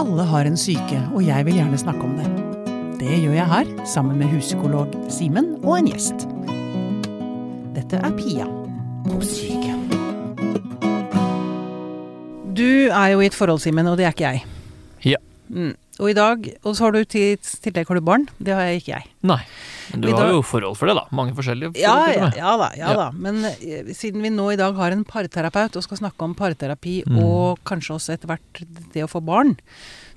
[0.00, 2.28] Alle har en syke, og jeg vil gjerne snakke om det.
[3.02, 6.24] Det gjør jeg her, sammen med huspsykolog Simen og en gjest.
[7.74, 8.46] Dette er Pia
[9.04, 9.74] på syke.
[12.56, 14.46] Du er jo i et forhold, Simen, og det er ikke jeg.
[15.04, 15.20] Ja.
[15.52, 15.74] Mm.
[15.98, 18.24] Og i dag, og så har du til tillegg har du barn.
[18.40, 19.12] Det har jeg ikke jeg.
[19.20, 19.42] Nei.
[19.92, 21.04] Men du har jo forhold for det, da.
[21.14, 21.82] Mange forskjellige forhold.
[21.82, 22.68] Ja, ja, ja da.
[22.78, 22.96] Ja, Ja.
[22.96, 23.06] da.
[23.16, 27.00] Men uh, siden vi nå i dag har en parterapeut og skal snakke om parterapi
[27.06, 27.18] Mm.
[27.24, 28.60] og kanskje også etter hvert
[28.92, 29.56] det å få barn,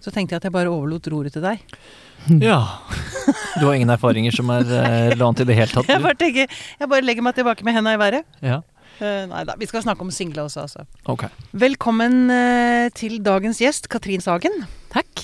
[0.04, 1.60] så tenkte jeg at jeg bare overlot roret til deg.
[2.50, 2.60] ja.
[3.60, 5.88] Du har ingen erfaringer som er uh, lånt i det hele tatt?
[5.88, 6.48] Jeg bare, tenker,
[6.80, 8.26] jeg bare legger meg tilbake med henda i været.
[8.44, 8.62] Ja.
[9.00, 10.84] Uh, nei da, vi skal snakke om single også, altså.
[11.10, 11.26] Ok.
[11.54, 14.66] Velkommen uh, til dagens gjest, Katrin Sagen.
[14.94, 15.24] Takk.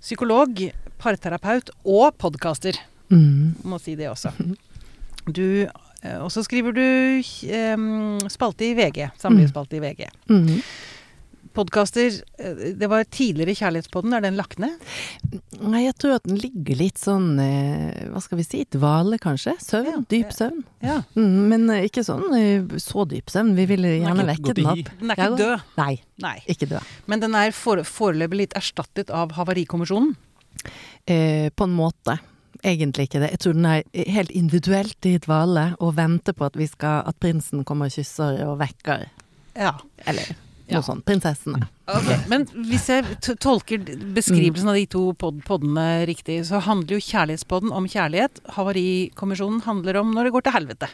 [0.00, 0.60] Psykolog,
[0.98, 2.76] parterapeut og podkaster.
[3.10, 3.54] Mm.
[3.68, 4.32] Må si det også.
[5.28, 5.66] Du,
[6.02, 9.10] eh, og så skriver du eh, spalte i VG.
[9.20, 10.06] Samlivsspalte i VG.
[10.30, 10.62] Mm.
[11.58, 14.14] Podkaster eh, Det var tidligere Kjærlighetspodden.
[14.14, 14.76] Er den lagt ned?
[15.58, 18.62] Nei, jeg tror at den ligger litt sånn eh, Hva skal vi si?
[18.70, 19.56] Dvale, kanskje?
[19.62, 19.90] Søvn?
[19.90, 20.62] Ja, dyp søvn.
[20.84, 21.00] Ja.
[21.18, 22.28] Mm, men ikke sånn
[22.82, 23.54] så dyp søvn.
[23.58, 24.94] Vi ville gjerne vekke den opp.
[25.00, 25.68] Den er ikke død.
[25.80, 25.92] Nei,
[26.22, 26.36] Nei.
[26.46, 26.96] ikke død.
[27.10, 30.14] Men den er foreløpig litt erstattet av Havarikommisjonen.
[31.08, 32.18] Eh, på en måte.
[32.66, 33.30] Egentlig ikke det.
[33.36, 33.82] Jeg tror den er
[34.18, 38.40] helt individuelt i dvale og venter på at vi skal At prinsen kommer og kysser
[38.48, 39.06] og vekker.
[39.56, 39.76] Ja.
[40.06, 40.34] Eller
[40.68, 40.76] Ja.
[40.80, 41.04] noe sånt.
[41.08, 41.68] Prinsessene.
[41.88, 42.18] Okay.
[42.28, 43.04] Men hvis jeg
[43.40, 43.78] tolker
[44.12, 48.42] beskrivelsen av de to pod poddene riktig, så handler jo Kjærlighetspodden om kjærlighet.
[48.52, 50.88] Havarikommisjonen handler om når det går til helvete.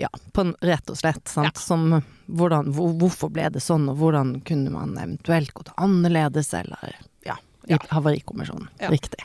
[0.00, 1.22] Ja, på en, rett og slett.
[1.30, 1.52] Sant?
[1.54, 1.60] Ja.
[1.62, 6.96] Som hvordan, hvor, hvorfor ble det sånn, og hvordan kunne man eventuelt gått annerledes, eller
[7.24, 7.36] ja.
[7.68, 7.78] I Ja.
[7.94, 8.66] Havarikommisjonen.
[8.80, 8.90] Ja.
[8.90, 9.22] Riktig.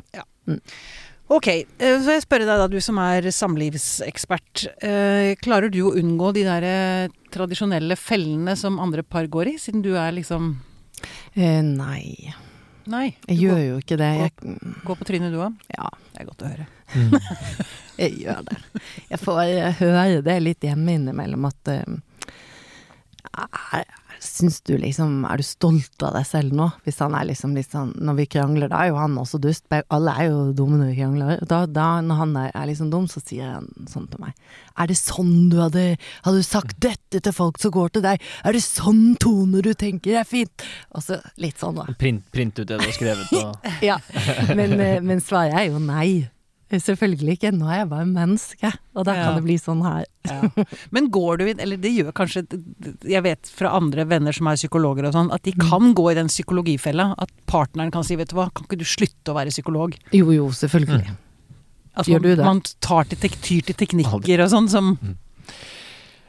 [1.30, 4.63] Ok, eh, så jeg spør deg da, du som er samlivsekspert.
[4.81, 9.57] eh, Klarer du å unngå de der eh, tradisjonelle fellene som andre par går i,
[9.61, 10.55] siden du er liksom
[11.38, 12.33] Eh, nei,
[12.89, 13.13] Nei.
[13.30, 14.09] jeg gjør går, jo ikke det.
[14.17, 15.53] Jeg, går på trynet du òg?
[15.72, 16.66] ja, Det er godt å høre.
[16.97, 17.13] Mm.
[18.01, 18.57] jeg gjør det.
[19.13, 21.85] Jeg får eh, høre det litt hjemme innimellom at eh,
[23.46, 23.85] er,
[24.19, 26.69] Syns du liksom Er du stolt av deg selv nå?
[26.85, 29.66] Hvis han er liksom litt sånn Når vi krangler, da er jo han også dust.
[29.69, 31.44] Alle er jo dumme når vi krangler.
[31.47, 34.35] Da, da når han er, er liksom dum, så sier han sånn til meg.
[34.79, 35.85] Er det sånn du hadde
[36.25, 38.24] Hadde du sagt dette til folk som går til deg?
[38.44, 40.66] Er det sånn tone du tenker er fint?
[40.96, 41.88] Og så litt sånn, da.
[42.00, 43.31] Print, print ut det du har skrevet.
[43.40, 43.69] Og...
[43.90, 44.00] Ja,
[44.56, 46.28] men, eh, men svaret er jo nei.
[46.69, 47.50] Selvfølgelig ikke.
[47.57, 49.24] Nå er jeg bare menneske, og da Ja.
[49.25, 50.03] kan det bli sånn her.
[50.30, 50.66] Ja.
[50.91, 52.44] Men går du inn, eller det gjør kanskje
[53.09, 56.18] Jeg vet fra andre venner som er psykologer og sånn, at de kan gå i
[56.19, 57.16] den psykologifella.
[57.18, 59.97] At partneren kan si 'vet du hva, kan ikke du slutte å være psykolog'?
[60.13, 61.09] Jo jo, selvfølgelig.
[61.97, 62.46] At Gjør du det?
[62.46, 65.00] man tar til tek tyr til teknikker og sånn som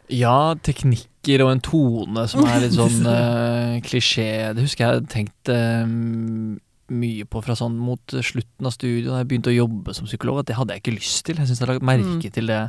[0.08, 4.54] Ja, teknikker og en tone som er litt sånn uh, klisjé.
[4.56, 6.56] Det husker jeg hadde tenkt eh,
[6.90, 10.40] mye på fra sånn mot slutten av studiet, da jeg begynte å jobbe som psykolog,
[10.42, 11.38] at det hadde jeg ikke lyst til.
[11.38, 12.32] Jeg syns jeg har lagt merke Mm.
[12.34, 12.60] til det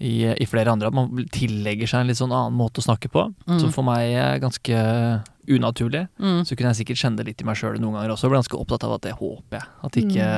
[0.00, 3.08] i, i flere andre, at man tillegger seg en litt sånn annen måte å snakke
[3.12, 3.28] på.
[3.46, 3.60] Mm.
[3.62, 4.74] Som for meg er ganske
[5.46, 6.08] unaturlig.
[6.18, 6.40] mm.
[6.48, 8.26] Så kunne jeg sikkert kjenne det litt i meg sjøl noen ganger også.
[8.26, 9.68] Jeg ble ganske opptatt av at det håper jeg.
[9.84, 10.28] At det ikke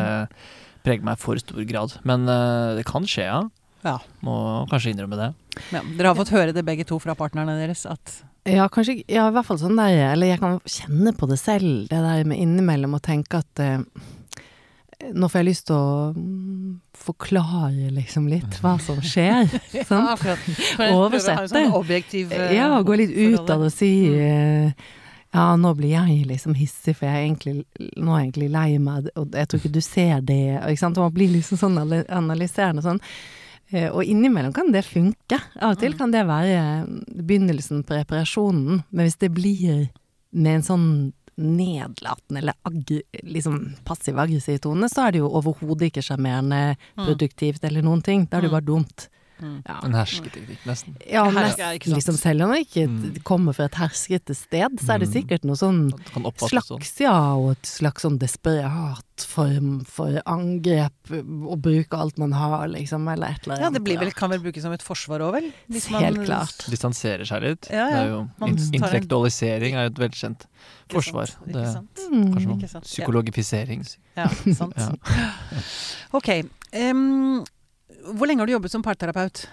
[0.86, 1.96] preger meg i for stor grad.
[2.04, 3.40] Men uh, det kan skje, ja.
[3.86, 3.98] Ja.
[4.26, 5.30] Må kanskje innrømme det.
[5.72, 5.80] ja.
[5.96, 9.34] Dere har fått høre det begge to fra partnerne deres, at Ja, kanskje Ja, i
[9.34, 12.94] hvert fall sånn der Eller jeg kan kjenne på det selv, det der med innimellom
[12.94, 13.80] å tenke at eh,
[15.12, 19.44] nå får jeg lyst til å mm, forklare liksom litt hva som skjer.
[20.14, 20.46] akkurat.
[20.96, 21.50] Oversette.
[21.52, 21.68] Sånn
[22.32, 24.22] eh, Ja, gå litt ut av det og si Mm.
[24.24, 24.86] eh,
[25.36, 27.54] Ja, nå blir jeg liksom hissig, for jeg er egentlig,
[28.00, 30.38] nå er jeg egentlig lei meg, og jeg tror ikke du ser det.
[30.62, 30.96] Ikke sant?
[31.02, 33.02] Man blir liksom sånn analy- analyserende sånn.
[33.72, 35.40] Eh, Og innimellom kan det funke.
[35.60, 35.98] Av og til Mm.
[35.98, 36.86] kan det være
[37.26, 39.88] begynnelsen på reparasjonen, men hvis det blir
[40.32, 46.02] med en sånn nedlatende eller agg, liksom passiv-aggressiv tone, så er det jo overhodet ikke
[46.04, 47.06] sjarmerende, Mm.
[47.06, 48.24] produktivt eller noen ting.
[48.30, 49.08] Da er det jo bare dumt.
[49.40, 49.62] Mm.
[49.68, 49.80] Ja.
[49.84, 50.94] En hersketeknikk, nesten.
[51.10, 53.22] Ja, nesten, liksom selv om det ikke Mm.
[53.22, 55.12] kommer fra et herskete sted, så er det Mm.
[55.22, 56.78] sikkert noe sånn oppfattes sånn.
[56.80, 62.66] slags, ja, og et slags sånn desperat form for angrep, å bruke alt man har,
[62.68, 63.60] liksom, eller et eller annet.
[63.64, 65.52] Ja, det blir vel, kan vel brukes som et forsvar òg, vel?
[65.70, 66.66] Hvis man- Helt klart.
[66.70, 67.68] Distanserer seg litt.
[67.70, 67.90] Ja, ja.
[67.90, 70.46] Det er jo, Man in intellektualisering er jo et velkjent
[70.88, 71.26] Ikke forsvar.
[71.28, 71.94] sant, Det, Ikke sant?
[72.12, 72.34] Mm.
[72.34, 72.80] kanskje ja.
[72.80, 73.96] Psykologifisering.
[74.16, 74.74] Ja, sant.
[74.78, 74.90] Ja.
[76.12, 76.28] Ok.
[76.72, 77.44] em,
[78.14, 79.46] hvor lenge har du jobbet som parterapeut?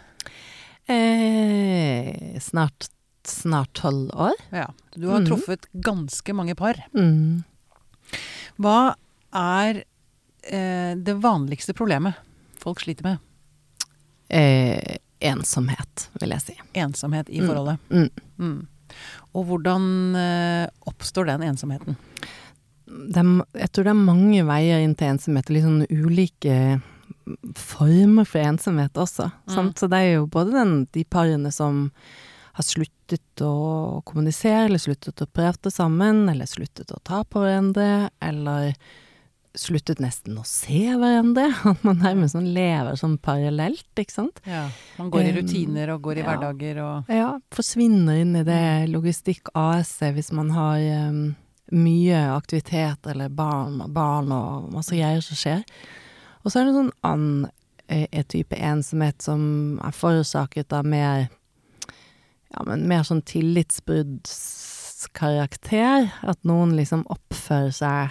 [0.86, 2.90] Eh, snart
[3.28, 4.34] snart tolv år.
[4.52, 5.28] Ja, Du har mm.
[5.30, 6.76] truffet ganske mange par.
[6.94, 7.44] Mm.
[8.60, 8.96] Hva
[9.34, 9.84] er
[10.44, 12.20] eh, det vanligste problemet
[12.60, 13.18] folk sliter med?
[14.28, 16.58] Eh, ensomhet, vil jeg si.
[16.74, 17.48] Ensomhet i Mm.
[17.48, 17.80] forholdet.
[17.90, 18.10] Mm.
[18.38, 18.68] Mm.
[19.34, 21.98] Og hvordan eh, oppstår den ensomheten?
[22.86, 23.24] det
[23.58, 26.82] jeg tror det er mange veier inn til ensomhet, litt sånn ulike
[27.60, 29.30] former for ensomhet også.
[29.50, 29.74] Mm.
[29.78, 31.88] Så det er jo både den, de parene som
[32.54, 38.12] har sluttet å kommunisere, eller sluttet å prate sammen, eller sluttet å ta på hverandre,
[38.22, 38.76] eller
[39.58, 41.48] sluttet nesten å se hverandre.
[41.72, 44.42] At man nærmest sånn lever sånn parallelt, ikke sant.
[44.50, 44.68] Ja.
[45.00, 46.28] Man går i Um, rutiner og går i ja.
[46.30, 51.26] hverdager og Ja, forsvinner inn i det logistikk AS-et hvis man har um,
[51.74, 55.66] mye aktivitet eller barn barn og masse greier som skjer.
[56.44, 57.48] Og så er det en sånn annen
[57.88, 61.28] eh, type ensomhet som er forårsaket av mer
[62.54, 66.10] ja, men mer sånn tillitsbruddskarakter.
[66.30, 68.10] At noen liksom oppfører seg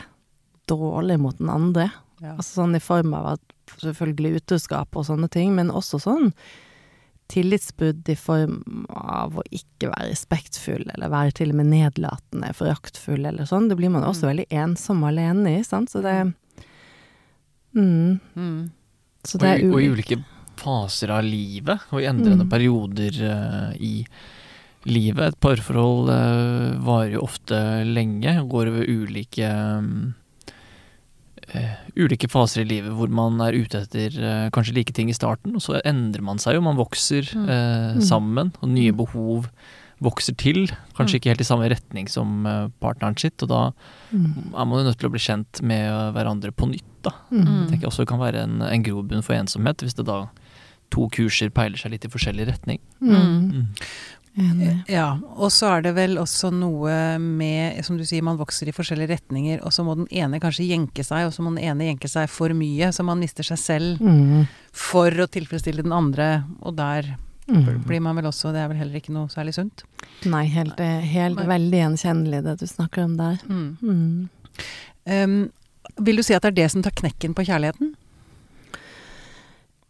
[0.70, 1.90] dårlig mot den andre.
[2.22, 2.32] ja.
[2.36, 3.44] Altså sånn i form av at
[3.82, 6.26] selvfølgelig utroskap og sånne ting, men også sånn
[7.32, 8.56] tillitsbrudd i form
[8.92, 13.68] av å ikke være respektfull, eller være til og med nedlatende, foraktfull eller sånn.
[13.70, 15.90] Det blir man også veldig ensom og alene i, sant.
[15.92, 16.16] Så det
[17.74, 18.70] mm, Mm.
[19.24, 20.24] Så Og, det er i- og i ulike
[20.56, 22.50] faser av livet, og i endrende Mm.
[22.50, 24.04] perioder uh, i
[24.86, 25.28] livet.
[25.28, 29.46] Et parforhold uh, varer jo ofte lenge, og går over ulike
[29.78, 30.14] um,
[31.54, 35.16] uh, ulike faser i livet hvor man er ute etter uh, kanskje like ting i
[35.16, 36.60] starten, og så endrer man seg jo.
[36.64, 37.48] Man vokser Mm.
[37.48, 38.02] eh, Mm.
[38.02, 38.96] sammen, og nye Mm.
[38.96, 39.46] behov
[40.02, 40.66] vokser til.
[40.98, 41.20] Kanskje Mm.
[41.20, 42.42] ikke helt i samme retning som
[42.80, 43.72] partneren sitt, og da
[44.12, 47.12] mm, er man jo nødt til å bli kjent med hverandre på nytt, da.
[47.30, 47.42] mm.
[47.42, 47.66] Mm.
[47.70, 50.24] tenker jeg også kan være en, en grobunn for ensomhet, hvis det da
[50.92, 52.80] to kurser peiler seg litt i forskjellig retning.
[53.00, 53.68] Mm.
[54.32, 54.70] Enig.
[54.88, 58.72] Ja, og så er det vel også noe med, som du sier, man vokser i
[58.72, 61.90] forskjellige retninger, og så må den ene kanskje jenke seg, og så må den ene
[61.90, 64.46] jenke seg for mye, så man mister seg selv Mm.
[64.72, 67.16] for å tilfredsstille den andre, og der
[67.48, 67.82] Mm.
[67.84, 69.82] blir man vel også, det er vel heller ikke noe særlig sunt.
[70.24, 73.38] Nei, helt, eh, helt veldig gjenkjennelig det du snakker om der.
[73.48, 73.76] Mm.
[73.82, 74.28] Mm.
[75.06, 75.52] Um,
[75.96, 77.94] vil du si at det er det som tar knekken på kjærligheten?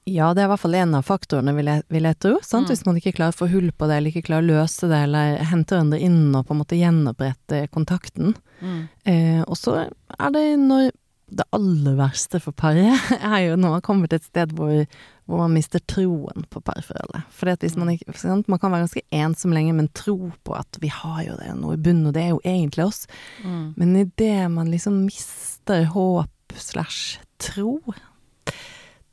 [0.08, 2.32] Ja, det er i hvert fall en av faktorene, vil jeg, vil jeg tro.
[2.42, 2.64] Mm.
[2.66, 4.98] Hvis man ikke klarer å få hull på det, eller ikke klarer å løse det,
[5.06, 8.34] eller hente hverandre inn og på en måte gjenopprette kontakten.
[8.58, 8.80] Mm.
[9.06, 10.90] Eh, og så er det når
[11.32, 14.82] det aller verste for paret er jo når man kommer til et sted hvor,
[15.26, 17.22] hvor man mister troen på parforholdet.
[17.30, 18.48] For hvis man ikke sant?
[18.50, 21.76] Man kan være ganske ensom lenge, men tro på at vi har jo det noe
[21.78, 23.04] i bunnen, og det er jo egentlig oss.
[23.44, 23.74] Mm.
[23.78, 27.78] Men idet man liksom mister håp slash tro,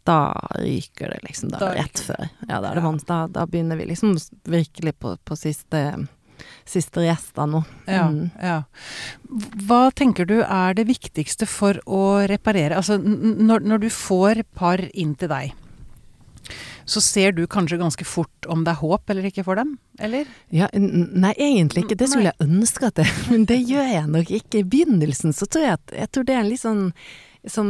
[0.10, 1.52] da ryker det liksom.
[1.54, 2.30] Da Da rett før.
[2.48, 2.92] Ja, da, det Ja.
[3.08, 6.08] da, da begynner vi liksom virkelig på, på siste,
[6.66, 7.64] siste rest av noe.
[7.86, 8.32] Mm.
[8.42, 8.64] ja.
[9.68, 12.76] Hva tenker du er det viktigste for å reparere?
[12.76, 15.54] Altså når, når du får par inn til deg,
[16.90, 20.30] så ser du kanskje ganske fort om det er håp eller ikke for dem, eller?
[20.56, 22.00] Ja, nei, egentlig ikke.
[22.00, 24.62] Det skulle jeg ønske at det Men det gjør jeg nok ikke.
[24.63, 26.86] I begynnelsen så tror jeg at Jeg tror det er en litt sånn
[27.48, 27.69] som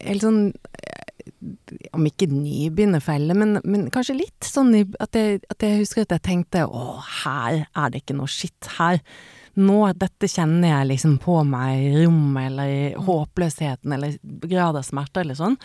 [0.00, 5.80] Eller sånn eh, Om ikke nybegynnerfelle, men, men kanskje litt sånn at jeg, at jeg
[5.80, 8.68] husker at jeg tenkte å, her er det ikke noe skitt.
[8.76, 9.00] Her
[9.56, 14.84] nå, dette kjenner jeg liksom på meg i rommet, eller i håpløsheten, eller grad av
[14.84, 15.56] smerte, eller sånn.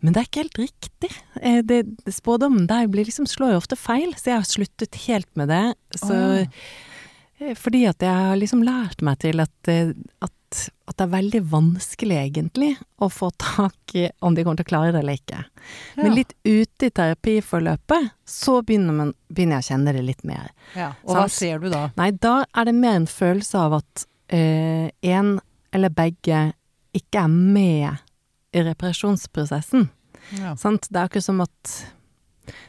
[0.00, 1.10] Men det er ikke helt riktig.
[1.42, 1.82] Eh, Det,
[2.14, 5.64] Spådommen der blir liksom, slår jo ofte feil, så jeg har sluttet helt med det.
[5.98, 7.54] Så, oh.
[7.58, 9.90] Fordi at jeg har liksom lært meg til at, eh,
[10.22, 12.70] at, at det er veldig vanskelig, egentlig,
[13.02, 15.42] å få tak i om de kommer til å klare det eller ikke.
[15.98, 20.50] Men litt ute i terapiforløpet, så begynner, man, begynner jeg å kjenne det litt mer.
[20.78, 20.92] Ja.
[21.06, 21.88] Og hva ser du da?
[21.98, 25.38] Nei, da er det mer en følelse av at én
[25.74, 26.52] eller begge
[26.96, 28.04] ikke er med
[28.54, 29.88] reparasjonsprosessen.
[30.38, 30.54] Ja.
[30.56, 30.88] Sant?
[30.90, 31.76] Det er ikke som at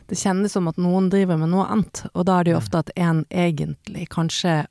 [0.09, 2.81] Det kjennes som at noen driver med noe annet, og da er det jo ofte
[2.81, 4.65] at en egentlig kanskje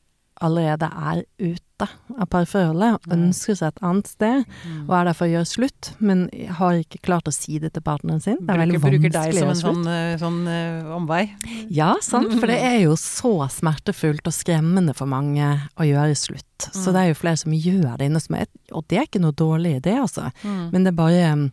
[0.45, 4.89] allerede er ute av parforholdet, og ønsker seg et annet sted, Mm.
[4.89, 8.21] og er derfor å gjøre slutt, men har ikke klart å si det til partneren
[8.23, 8.37] sin.
[8.41, 9.75] Det er veldig Bruker, vanskelig å gjøre slutt.
[9.79, 11.23] Bruker deg som en sånn eh, omvei?
[11.71, 16.45] Ja, sant, for det er jo så smertefullt og skremmende for mange å gjøre slutt.
[16.73, 16.93] Så Mm.
[16.93, 19.33] det er jo flere som gjør det inne, som er, og det er ikke noe
[19.33, 20.33] dårlig idé, altså.
[20.43, 20.71] Mm.
[20.73, 21.51] Men det er bare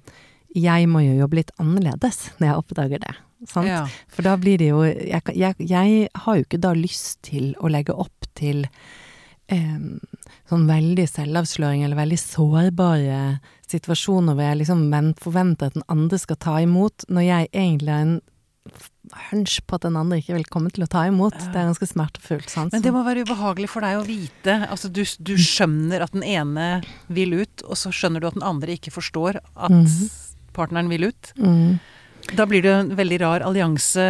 [0.55, 3.15] Jeg må jo jobbe litt annerledes når jeg oppdager det.
[3.49, 3.67] Sant?
[3.67, 3.85] Ja.
[4.07, 7.67] For da blir det jo jeg, jeg, jeg har jo ikke da lyst til å
[7.69, 8.65] legge opp til
[9.49, 13.19] sånn veldig selvavsløring eller veldig sårbare
[13.69, 14.85] situasjoner hvor jeg liksom
[15.21, 18.15] forventer at den andre skal ta imot, når jeg egentlig har en
[19.29, 21.35] hunch på at den andre ikke vil komme til å ta imot.
[21.37, 22.49] Det er ganske smertefullt.
[22.49, 22.73] Sant?
[22.73, 24.55] Men det må være ubehagelig for deg å vite.
[24.73, 26.81] Altså du, du skjønner at den ene
[27.13, 30.09] vil ut, og så skjønner du at den andre ikke forstår at Mhm.
[30.55, 31.33] partneren vil ut.
[31.37, 31.79] mm.
[32.33, 34.01] Da blir det en veldig rar allianse.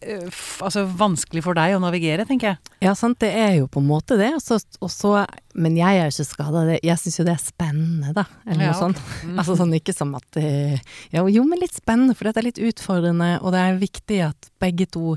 [0.00, 2.58] eh, Altså vanskelig for deg å navigere, tenker jeg.
[2.86, 4.30] Ja, sant, det er jo på en måte det.
[4.38, 6.64] Også, også, men jeg er jo ikke skada.
[6.80, 8.24] Jeg syns jo det er spennende, da.
[8.46, 9.02] Eller Ja, noe sånt.
[9.36, 10.80] Altså sånn ikke som at eh,
[11.12, 14.88] Jo, men litt spennende, for dette er litt utfordrende, og det er viktig at begge
[14.90, 15.16] to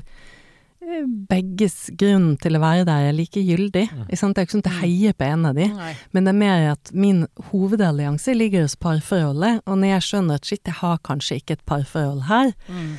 [1.30, 3.86] Begges grunn til å være der er like gyldig.
[4.06, 4.36] Ikke sant?
[4.36, 5.94] Det er ikke sånn at jeg heier på en av de, Nei.
[6.12, 10.48] men det er mer at min hovedallianse ligger hos parforholdet, og når jeg skjønner at
[10.50, 12.96] shit, jeg har kanskje ikke et parforhold her, Mm.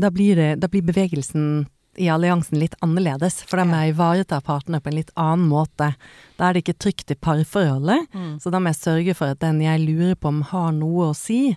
[0.00, 1.66] da blir, det, da blir bevegelsen
[1.98, 5.94] i alliansen litt annerledes, for da må jeg ivareta partene på en litt annen måte.
[6.36, 8.38] Da er det ikke trygt i parforholdet, Mm.
[8.40, 11.16] så da må jeg sørge for at den jeg lurer på om har noe å
[11.16, 11.56] si,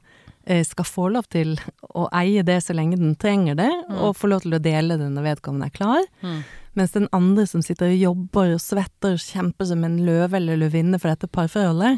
[0.65, 1.57] skal få lov til
[1.93, 5.11] å eie det så lenge den trenger det, og få lov til å dele det
[5.13, 6.07] når vedkommende er klar.
[6.25, 6.39] Mm.
[6.77, 10.59] Mens den andre som sitter og jobber og svetter og kjemper som en løve eller
[10.61, 11.97] løvinne for dette parforholdet,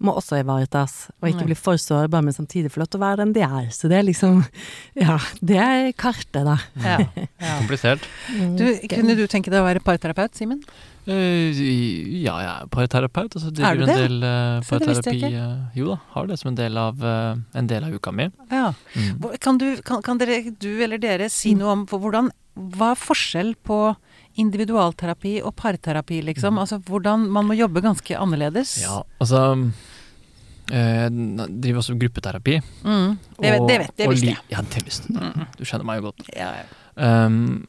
[0.00, 1.08] må også ivaretas.
[1.20, 3.70] Og ikke bli for sårbar, men samtidig få lov til å være den de er.
[3.74, 4.42] Så det er liksom
[5.06, 6.58] Ja, det er kartet, da.
[6.84, 7.00] Ja.
[7.40, 7.56] ja.
[7.62, 8.06] Komplisert.
[8.60, 10.62] Du, kunne du tenke deg å være parterapeut, Simen?
[11.06, 11.56] Eh,
[12.22, 13.34] ja, jeg er parterapeut.
[13.34, 13.96] Altså, Er du en det?
[13.96, 15.30] del uh, Så det visste jeg ikke.
[15.40, 18.28] eh, jo da, har det som en del av, uh, en del av uka mi.
[18.50, 18.72] Ja.
[18.94, 19.24] Mm.
[19.40, 22.30] Kan, du, kan, kan dere, du eller dere si noe om hvordan
[22.76, 23.94] Hva er forskjell på
[24.36, 26.58] individualterapi og parterapi, liksom?
[26.58, 28.76] Altså hvordan Man må jobbe ganske annerledes.
[28.82, 29.40] Ja, altså
[30.70, 31.10] Jeg
[31.62, 32.60] driver også gruppeterapi.
[32.84, 33.18] Mm.
[33.40, 34.38] Det, vet- det, vet, det visste jeg.
[34.52, 35.18] Ja, det visste du.
[35.18, 35.46] Mm.
[35.58, 36.28] Du kjenner meg jo godt.
[36.36, 36.66] Ja, ja.
[37.26, 37.66] Um,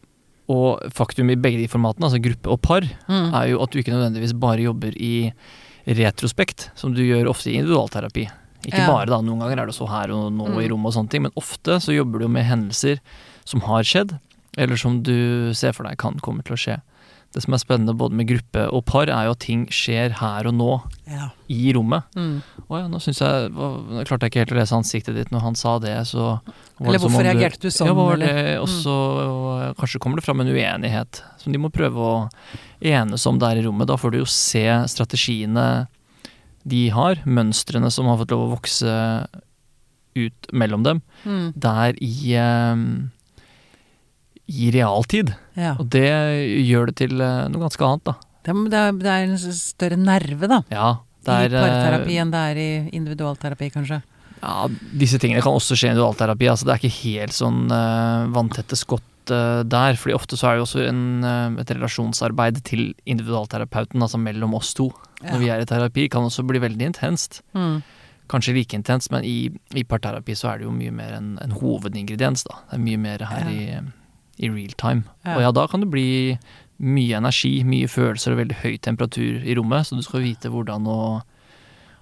[0.50, 3.34] og faktum i begge de formatene, altså gruppe og par, Mm.
[3.34, 5.32] er jo at du ikke nødvendigvis bare jobber i
[5.88, 8.28] retrospekt, som du gjør ofte i individualterapi.
[8.66, 8.88] Ikke Ja.
[8.88, 10.72] bare da, noen ganger er det så her og nå i Mm.
[10.72, 13.00] rommet og sånne ting, men ofte så jobber du med hendelser
[13.46, 14.20] som har skjedd,
[14.58, 16.82] eller som du ser for deg kan komme til å skje.
[17.32, 20.50] Det som er spennende både med gruppe og par, er jo at ting skjer her
[20.50, 20.70] og nå,
[21.08, 21.30] ja.
[21.48, 22.04] i rommet.
[22.20, 22.42] Mm.
[22.68, 25.46] Å ja, nå syns jeg Nå klarte jeg ikke helt å lese ansiktet ditt når
[25.46, 28.34] han sa det, så var Eller det hvorfor reagerte du sånn, Ja, var eller?
[28.36, 28.42] Mm.
[28.52, 28.96] det også
[29.30, 32.18] og Kanskje kommer det fram en uenighet som de må prøve å
[32.82, 33.88] enes om der i rommet.
[33.88, 35.88] Da får du jo se strategiene
[36.68, 38.92] de har, mønstrene som har fått lov å vokse
[40.20, 41.54] ut mellom dem, Mm.
[41.56, 42.76] der i eh,
[44.48, 45.34] i realtid.
[45.56, 45.76] ja.
[45.80, 46.08] Og det
[46.66, 48.16] gjør det til eh, noe ganske annet, da.
[48.42, 50.62] Det, er, det, er, er en større nerve, da.
[50.74, 50.90] Ja,
[51.26, 54.02] det I er eh, parterapi enn det er i individualterapi, kanskje.
[54.42, 54.66] Ja,
[54.98, 56.50] disse tingene kan også skje i individualterapi.
[56.50, 59.96] Altså, det er ikke helt sånn uh, vanntette skott der.
[60.02, 64.74] fordi ofte så er det jo også en, et relasjonsarbeid til individualterapeuten, altså mellom oss
[64.76, 64.90] to.
[65.22, 65.36] Ja.
[65.36, 67.44] Når vi er i terapi, kan også bli veldig intenst.
[67.54, 67.84] Mm.
[68.34, 71.54] Kanskje like intenst, men i, i parterapi så er det jo mye mer en, en
[71.54, 72.58] hovedingrediens, da.
[72.72, 73.54] Det er mye mer her Ja.
[73.54, 73.82] i,
[74.42, 75.06] i real time.
[75.26, 75.38] Ja.
[75.38, 76.10] Og ja, da kan det bli
[76.82, 80.88] mye energi, mye følelser og veldig høy temperatur i rommet, så du skal vite hvordan
[80.90, 81.02] å,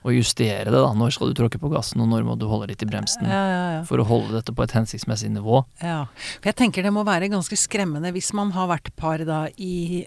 [0.07, 0.93] å justere det, da.
[0.95, 3.41] Når skal du tråkke på gassen, og når må du holde litt i bremsen Ja,
[3.49, 5.65] ja, for å holde dette på et hensiktsmessig nivå.
[5.83, 6.05] Ja,
[6.37, 10.05] for jeg tenker det må være ganske skremmende hvis man har vært par da i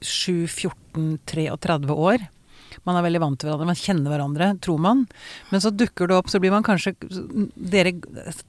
[0.00, 2.24] 7, 14, 33 år.
[2.84, 5.04] Man er veldig vant til hverandre, man kjenner hverandre, tror man.
[5.52, 6.96] Men så dukker det opp, så blir man kanskje
[7.54, 7.94] dere,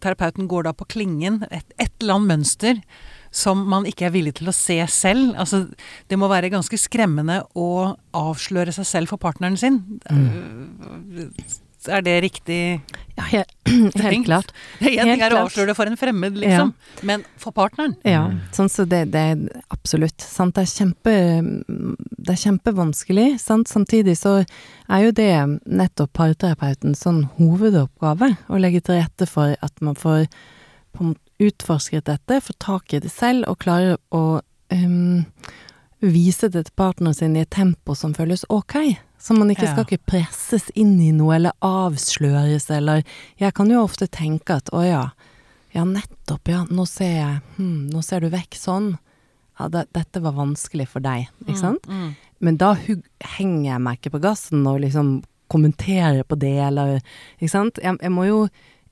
[0.01, 2.81] Terapeuten går da på klingen, et, et eller annet mønster
[3.35, 5.33] som man ikke er villig til å se selv.
[5.41, 5.65] Altså,
[6.07, 7.67] det må være ganske skremmende å
[8.15, 9.81] avsløre seg selv for partneren sin.
[11.85, 12.81] Er det riktig
[13.15, 13.51] Ja, helt,
[14.01, 14.49] helt klart.
[14.81, 16.71] Én ting er å avsløre det for en fremmed, liksom.
[17.05, 18.39] Men for partneren Ja, Mm.
[18.55, 20.17] sånn så det, det er absolutt.
[20.25, 20.55] Sant?
[20.57, 21.13] Det, er kjempe,
[22.17, 23.27] det er kjempevanskelig.
[23.43, 23.69] Sant?
[23.69, 24.39] Samtidig så
[24.89, 25.29] er jo det
[25.69, 30.25] nettopp parterapeutens sånn hovedoppgave å legge til rette for at man får
[30.95, 34.39] på en måte utforsket dette, får tak i det selv og klarer å
[34.71, 35.25] um,
[35.99, 38.77] vise det til partneren sin i et tempo som føles ok.
[39.19, 43.01] Så man ikke skal ikke presses inn i noe eller avsløres eller
[43.41, 45.05] Jeg kan jo ofte tenke at å ja,
[45.73, 46.61] ja, nettopp, ja.
[46.69, 48.91] Nå ser jeg hm, Nå ser du vekk sånn.
[49.57, 51.87] Ja, det, dette var vanskelig for deg, ikke sant?
[51.87, 52.13] Mm, mm.
[52.43, 55.17] Men da henger jeg meg ikke på gassen og liksom
[55.51, 56.99] kommenterer på det, eller
[57.39, 57.79] Ikke sant?
[57.81, 58.39] Jeg, jeg, må, jo,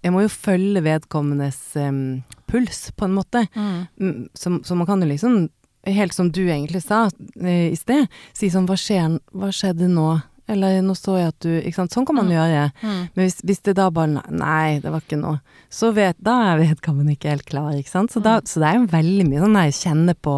[0.03, 3.45] jeg må jo følge vedkommendes um, puls, på en måte.
[3.55, 3.87] Mm.
[3.99, 5.49] Mm, Så, så man kan jo liksom,
[5.87, 10.21] helt som du egentlig sa uh, i sted, si sånn hva, skjer, hva skjedde nå?
[10.51, 11.93] Eller nå så jeg at du Ikke sant.
[11.95, 12.33] Sånn kan man Mm.
[12.35, 12.63] gjøre.
[12.83, 13.03] Mm.
[13.15, 15.39] Men hvis, hvis det da bare Nei, det var ikke noe.
[15.71, 18.11] Så vet, da er vedkommende ikke helt klar, ikke sant.
[18.11, 18.45] Så, da, Mm.
[18.51, 20.35] så det er jo veldig mye sånn jeg kjenner på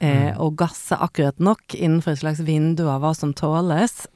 [0.00, 0.40] eh, Mm.
[0.40, 4.06] og gasse akkurat nok innenfor et slags vindu av hva som tåles.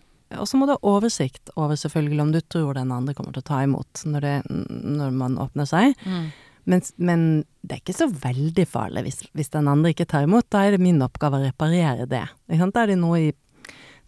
[0.41, 3.45] Og så må du ha oversikt over selvfølgelig om du tror den andre kommer til
[3.45, 5.95] å ta imot når, det, når man åpner seg.
[6.05, 6.27] Mm.
[6.65, 7.25] Men, men
[7.61, 10.49] det er ikke så veldig farlig hvis, hvis den andre ikke tar imot.
[10.53, 12.25] Da er det min oppgave å reparere det.
[12.49, 13.31] Da er det noe i,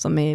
[0.00, 0.30] som i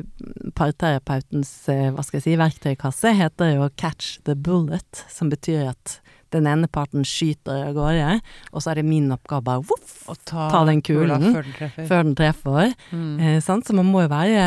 [0.58, 6.00] parterapeutens eh, hva skal jeg si, verktøykasse heter jo 'catch the bullet', som betyr at
[6.32, 8.20] den ene parten skyter av gårde,
[8.52, 11.88] og så er det min oppgave bare voff, ta, Ta den kulen før den treffer.
[11.90, 12.76] før den treffer.
[12.92, 13.20] Mm.
[13.20, 13.68] Eh, sant?
[13.68, 14.46] Så man må jo være,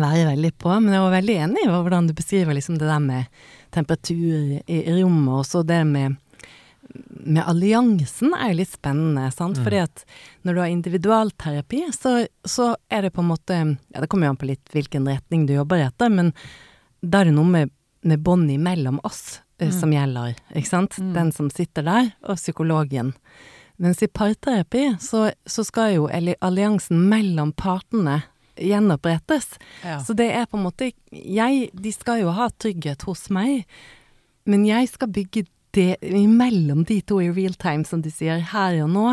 [0.00, 0.72] være veldig på.
[0.80, 3.40] Men jeg var veldig enig i hvordan du beskriver liksom det der med
[3.74, 6.20] temperatur i, i rommet, og så det med
[7.08, 9.58] med alliansen er jo litt spennende, sant.
[9.64, 10.04] Fordi at
[10.44, 12.12] når du har individualterapi, så,
[12.44, 15.46] så er det på en måte Ja, det kommer jo an på litt hvilken retning
[15.48, 16.34] du jobber etter, men
[17.00, 17.72] da er det noe med,
[18.04, 19.72] med båndet imellom oss mm.
[19.74, 21.00] som gjelder, ikke sant.
[21.16, 23.14] Den som sitter der, og psykologen.
[23.80, 28.20] Mens i parterapi så, så skal jo alliansen mellom partene
[28.56, 29.56] gjenopprettes.
[29.84, 29.98] Ja.
[30.04, 33.64] Så det er på en måte jeg, De skal jo ha trygghet hos meg,
[34.44, 38.76] men jeg skal bygge det imellom de to i real time, som de sier, her
[38.84, 39.08] og nå.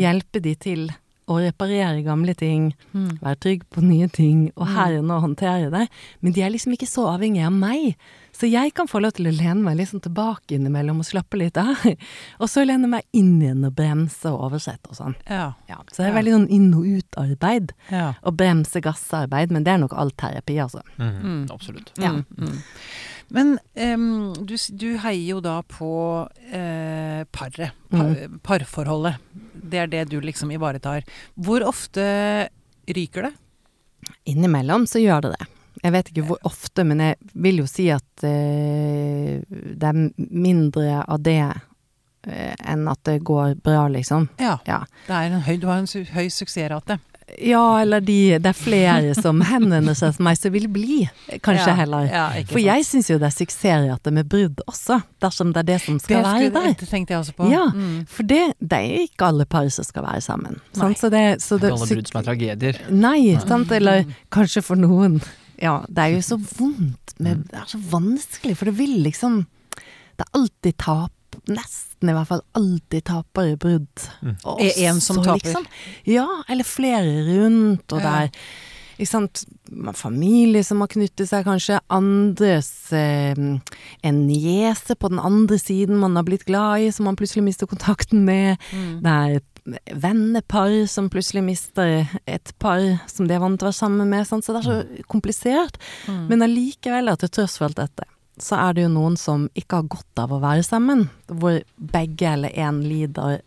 [0.00, 0.88] Hjelpe de til
[1.30, 2.72] å reparere gamle ting,
[3.20, 5.84] være trygg på nye ting, og her og nå håndtere det.
[6.20, 7.94] Men de er liksom ikke så avhengige av meg.
[8.40, 11.58] Så jeg kan få lov til å lene meg liksom tilbake innimellom og slappe litt
[11.60, 11.76] av.
[12.40, 15.16] Og så lene meg inn igjen og bremse og oversette og sånn.
[15.28, 15.50] Ja.
[15.68, 17.74] Ja, så det er veldig sånn inn- og utarbeid.
[17.92, 18.06] ja.
[18.24, 20.80] Og bremse-gassarbeid, men det er nok all terapi, altså.
[20.96, 21.92] Mhm, Absolutt.
[22.00, 22.14] Ja.
[22.16, 22.56] Mm, mm.
[23.30, 25.90] Men um, du, du heier jo da på
[26.50, 27.76] eh, paret.
[27.92, 29.20] Par, Parforholdet.
[29.52, 31.04] Det er det du liksom ivaretar.
[31.36, 32.48] Hvor ofte
[32.90, 33.34] ryker det?
[34.32, 35.46] Innimellom så gjør det det.
[35.82, 40.00] Jeg vet ikke hvor ofte, men jeg vil jo si at uh, det er
[40.30, 44.28] mindre av det uh, enn at det går bra, liksom.
[44.40, 44.58] Ja.
[44.68, 44.82] Ja.
[45.06, 46.98] Det er en høy, du har en su høy suksessrate.
[47.38, 50.96] Ja, eller de, det er flere som henvender seg til meg som vil bli,
[51.46, 52.08] kanskje Ja, heller.
[52.10, 55.76] ja, For jeg syns jo det er suksessrate med brudd også, dersom det er det
[55.84, 56.74] som skal det, være der.
[56.80, 57.46] det tenkte jeg også på.
[57.52, 58.00] Ja, Mm.
[58.10, 60.58] for det, det er ikke alle par som skal være sammen.
[60.74, 60.98] Sant?
[60.98, 62.82] Så det, så Det det, er alle brudd som er tragedier.
[62.90, 65.20] Nei, sant, eller kanskje for noen
[65.60, 69.42] Ja, det er jo så vondt med Det er så vanskelig, for det vil liksom
[70.16, 71.12] Det er alltid tap
[71.50, 74.02] Nesten i hvert fall alltid tapere i brudd.
[74.44, 75.52] Og Er en som taper?
[75.54, 75.68] taper?
[76.08, 78.32] ja, eller flere rundt, og det er
[79.00, 79.44] ikke sant,
[79.96, 83.38] familie som har knyttet seg, kanskje andres eh,
[84.04, 87.70] En niese på den andre siden man har blitt glad i, som man plutselig mister
[87.70, 88.58] kontakten med.
[88.74, 89.00] Mm.
[89.06, 89.40] Det er
[89.92, 92.80] vennepar som plutselig mister et par
[93.10, 94.26] som de er vant til å være sammen med.
[94.28, 94.46] Sant?
[94.46, 95.78] Så det er så komplisert.
[96.08, 96.24] Mm.
[96.30, 98.08] Men allikevel, til tross for alt dette,
[98.40, 101.06] så er det jo noen som ikke har godt av å være sammen.
[101.28, 103.40] Hvor begge eller én lider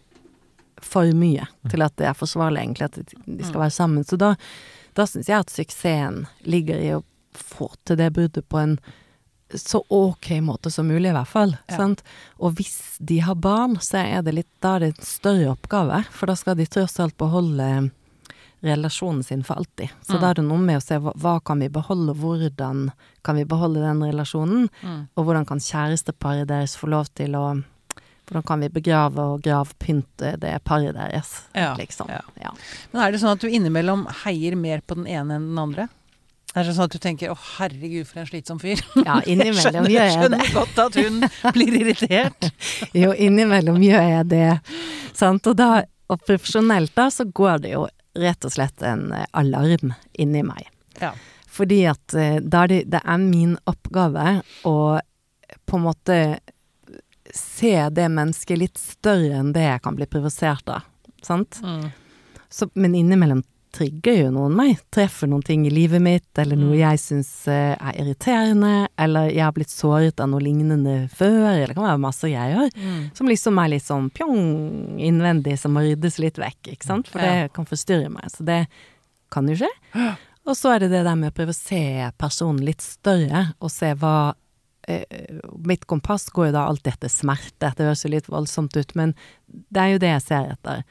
[0.83, 4.05] for mye til at det er forsvarlig egentlig at de skal være sammen.
[4.07, 4.33] Så da,
[4.97, 8.77] da syns jeg at suksessen ligger i å få til det bruddet på en
[9.59, 11.57] så ok måte som mulig, i hvert fall.
[11.69, 11.77] Ja.
[11.77, 12.03] Sant?
[12.39, 16.03] Og hvis de har barn, så er det litt Da er det en større oppgave,
[16.11, 17.91] for da skal de tross alt beholde
[18.63, 19.89] relasjonen sin for alltid.
[20.01, 20.21] Så Mm.
[20.21, 22.91] da er det noe med å se hva, hva kan vi beholde, hvordan
[23.23, 25.07] kan vi beholde den relasjonen, Mm.
[25.17, 27.63] og hvordan kan kjæresteparet deres få lov til å
[28.25, 32.07] Hvordan kan vi begrave og gravpynte det paret deres, Ja, liksom.
[32.07, 32.21] ja.
[32.41, 32.51] Ja.
[32.93, 35.89] Men er det sånn at du innimellom heier mer på den ene enn den andre?
[36.53, 38.81] Er det sånn at du tenker 'å herregud, for en slitsom fyr'?
[39.01, 40.19] Ja, innimellom gjør jeg det.
[40.19, 41.19] skjønner godt at hun
[41.55, 42.49] blir irritert.
[43.03, 44.49] Jo, innimellom gjør jeg det.
[45.17, 45.47] Sant?
[45.49, 47.87] Og, da, og profesjonelt da, så går det jo
[48.21, 50.67] rett og slett en eh, alarm inni meg.
[51.01, 51.13] Ja.
[51.49, 54.75] Fordi at eh, da er det, det er min oppgave å
[55.65, 56.17] på en måte
[57.33, 60.85] se det mennesket litt større enn det jeg kan bli provosert av.
[61.25, 61.61] Sant?
[61.63, 61.89] Mm.
[62.53, 63.41] Så, men innimellom
[63.73, 64.81] trigger jo noen meg.
[64.93, 69.43] Treffer noen ting i livet mitt, eller noe jeg syns eh, er irriterende, eller jeg
[69.43, 72.69] har blitt såret av noe lignende før, eller det kan være masse greier.
[72.77, 72.99] Mm.
[73.17, 77.09] Som liksom er litt sånn pjong innvendig, som må ryddes litt vekk, ikke sant.
[77.11, 78.29] For det kan forstyrre meg.
[78.33, 78.61] Så det
[79.33, 79.71] kan jo skje.
[80.43, 81.83] Og så er det det der med å prøve å se
[82.19, 84.33] personen litt større, og se hva
[84.91, 87.71] eh, Mitt kompass går jo da alltid etter smerte.
[87.71, 89.15] Det høres jo litt voldsomt ut, men
[89.47, 90.83] det er jo det jeg ser etter.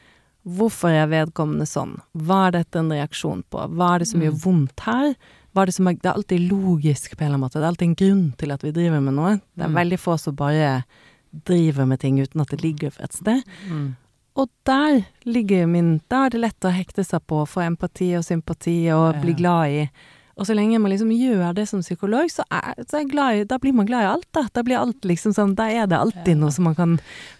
[0.45, 2.01] Hvorfor er vedkommende sånn?
[2.19, 3.63] Hva er dette en reaksjon på?
[3.77, 5.15] Hva er det som gjør vondt her?
[5.55, 7.59] Er det, som er, det er alltid logisk på en eller annen måte.
[7.61, 9.33] Det er alltid en grunn til at vi driver med noe.
[9.55, 9.75] Det er Mm.
[9.77, 10.85] veldig få som bare
[11.45, 13.43] driver med ting uten at det ligger for et sted.
[13.69, 13.97] Mm.
[14.37, 18.25] Og der ligger min Da er det lett å hekte seg på, få empati og
[18.25, 19.91] sympati og bli glad i.
[20.37, 23.45] Og så lenge man liksom gjør det som psykolog, så er, så er glad i
[23.45, 24.47] Da blir man glad i alt, da.
[24.53, 26.95] Da blir alt liksom sånn Da er det alltid noe som man kan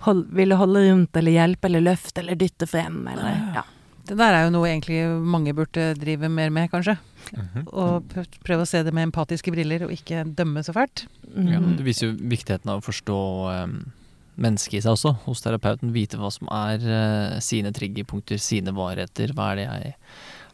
[0.05, 3.63] hold, ville holde rundt, eller hjelpe, eller løfte, eller dytte frem, eller Ja.
[4.05, 6.97] Det der er jo noe egentlig mange burde drive mer med, kanskje.
[7.39, 7.69] Mhm.
[7.73, 8.03] Og
[8.43, 11.05] prøve å se det med empatiske briller, og ikke dømme så fælt.
[11.37, 11.77] Ja, Mm.
[11.79, 13.19] det viser jo viktigheten av å forstå
[13.65, 13.93] um,
[14.37, 15.93] mennesket i seg også, hos terapeuten.
[15.95, 19.33] Vite hva som er uh, sine triggerpunkter, sine varigheter.
[19.33, 19.95] Hva er det jeg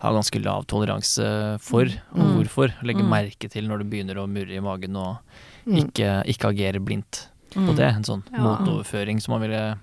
[0.01, 2.35] har ganske lav toleranse for, og Mm.
[2.37, 2.73] hvorfor.
[2.83, 3.09] Legge Mm.
[3.11, 5.19] merke til når det begynner å murre i magen, og
[5.67, 5.77] Mm.
[5.91, 7.27] ikke, ikke agere blindt.
[7.51, 7.95] på det.
[7.97, 8.39] En sånn Ja.
[8.59, 9.79] motoverføring, som man ville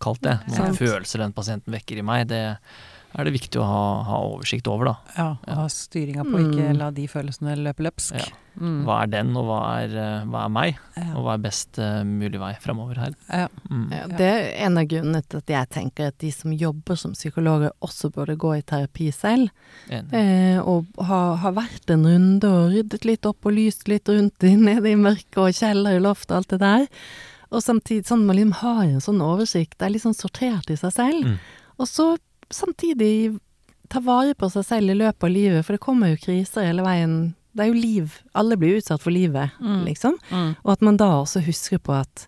[0.00, 0.38] kalt det.
[0.46, 2.28] Noen følelser den pasienten vekker i meg.
[2.28, 2.56] Det
[3.18, 4.94] er det viktig å ha, ha oversikt over, da.
[5.16, 5.52] Ja, Ja.
[5.54, 6.76] og ha styringa på ikke Mm.
[6.78, 8.14] la de følelsene løpe løpsk.
[8.14, 8.24] Ja.
[8.60, 8.84] Mm.
[8.84, 10.78] Hva er den, og hva er, eh, hva er meg?
[11.14, 13.14] Og hva er best uh, mulig vei framover her?
[13.30, 13.48] Ja.
[13.70, 13.90] Mm.
[13.94, 17.12] Ja, det er en av grunnene til at jeg tenker at de som jobber som
[17.12, 19.50] psykologer også burde gå i terapi selv.
[19.90, 24.42] Eh, og ha, ha vært en runde og ryddet litt opp og lyst litt rundt
[24.44, 26.86] i, nede i mørket og kjeller og loft og alt det der.
[27.50, 30.92] Og samtidig sånn man liksom har en sånn oversikt, er litt sånn sortert i seg
[30.94, 31.24] selv.
[31.26, 31.38] Mm.
[31.80, 32.12] Og så
[32.50, 33.38] samtidig
[33.90, 36.82] ta vare på seg selv i løpet av livet, for det kommer jo kriser hele
[36.86, 37.34] veien.
[37.52, 38.12] Det er jo liv.
[38.38, 39.84] Alle blir utsatt for livet, Mm.
[39.84, 40.18] liksom.
[40.30, 40.56] Mm.
[40.64, 42.26] Og at man da også husker på at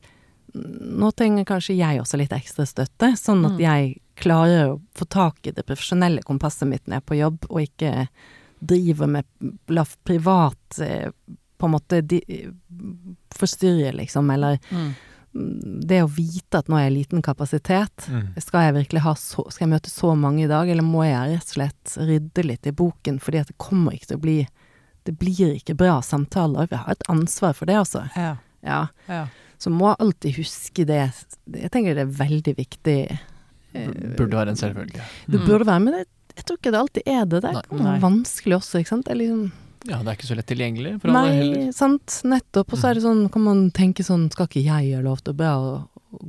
[0.55, 3.61] nå trenger kanskje jeg også litt ekstra støtte, sånn at Mm.
[3.61, 7.39] jeg klarer å få tak i det profesjonelle kompasset mitt når jeg er på jobb,
[7.51, 8.09] og ikke
[8.63, 9.25] driver med
[9.69, 11.11] la privat eh,
[11.59, 12.21] på en måte de,
[13.35, 14.95] forstyrre, liksom, eller Mm.
[15.33, 18.05] Det å vite at nå er jeg liten kapasitet.
[18.13, 18.27] Mm.
[18.45, 21.37] Skal jeg virkelig ha så, skal jeg møte så mange i dag, eller må jeg
[21.39, 24.37] rett og slett rydde litt i boken, fordi at det kommer ikke til å bli
[25.05, 26.69] Det blir ikke bra samtaler.
[26.71, 28.05] Vi har et ansvar for det, altså.
[28.15, 28.37] Ja.
[28.63, 28.83] Ja.
[29.09, 29.25] ja.
[29.59, 31.01] Så må alltid huske det.
[31.59, 32.99] Jeg tenker det er veldig viktig.
[33.75, 35.03] Eh, Burde være en selvfølge.
[35.27, 35.47] Det Mm.
[35.49, 37.41] burde være, men jeg, jeg tror ikke det alltid er det.
[37.43, 39.05] Det være vanskelig også, ikke sant.
[39.09, 39.51] Det er liksom
[39.89, 41.63] Ja, det er ikke så lett tilgjengelig for alle heller.
[41.67, 42.21] Nei, sant.
[42.29, 42.71] Nettopp.
[42.75, 45.35] Og så er det sånn, kan man tenke sånn, skal ikke jeg ha lov til
[45.35, 45.53] å be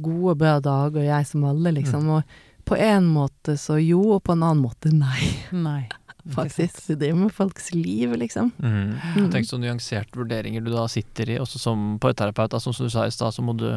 [0.03, 2.07] gode, bra dager, jeg som alle, liksom.
[2.17, 5.83] Og på en måte så jo, og på en annen måte nei, Nei.
[6.37, 6.79] faktisk.
[6.79, 6.89] sant.
[6.89, 8.51] Vi driver med folks liv, liksom.
[8.63, 8.95] Mm.
[9.17, 9.29] Mm.
[9.35, 12.55] Tenk så nyanserte vurderinger du da sitter i, også som parterapeut.
[12.55, 13.69] Altså, som du sa i stad, så må du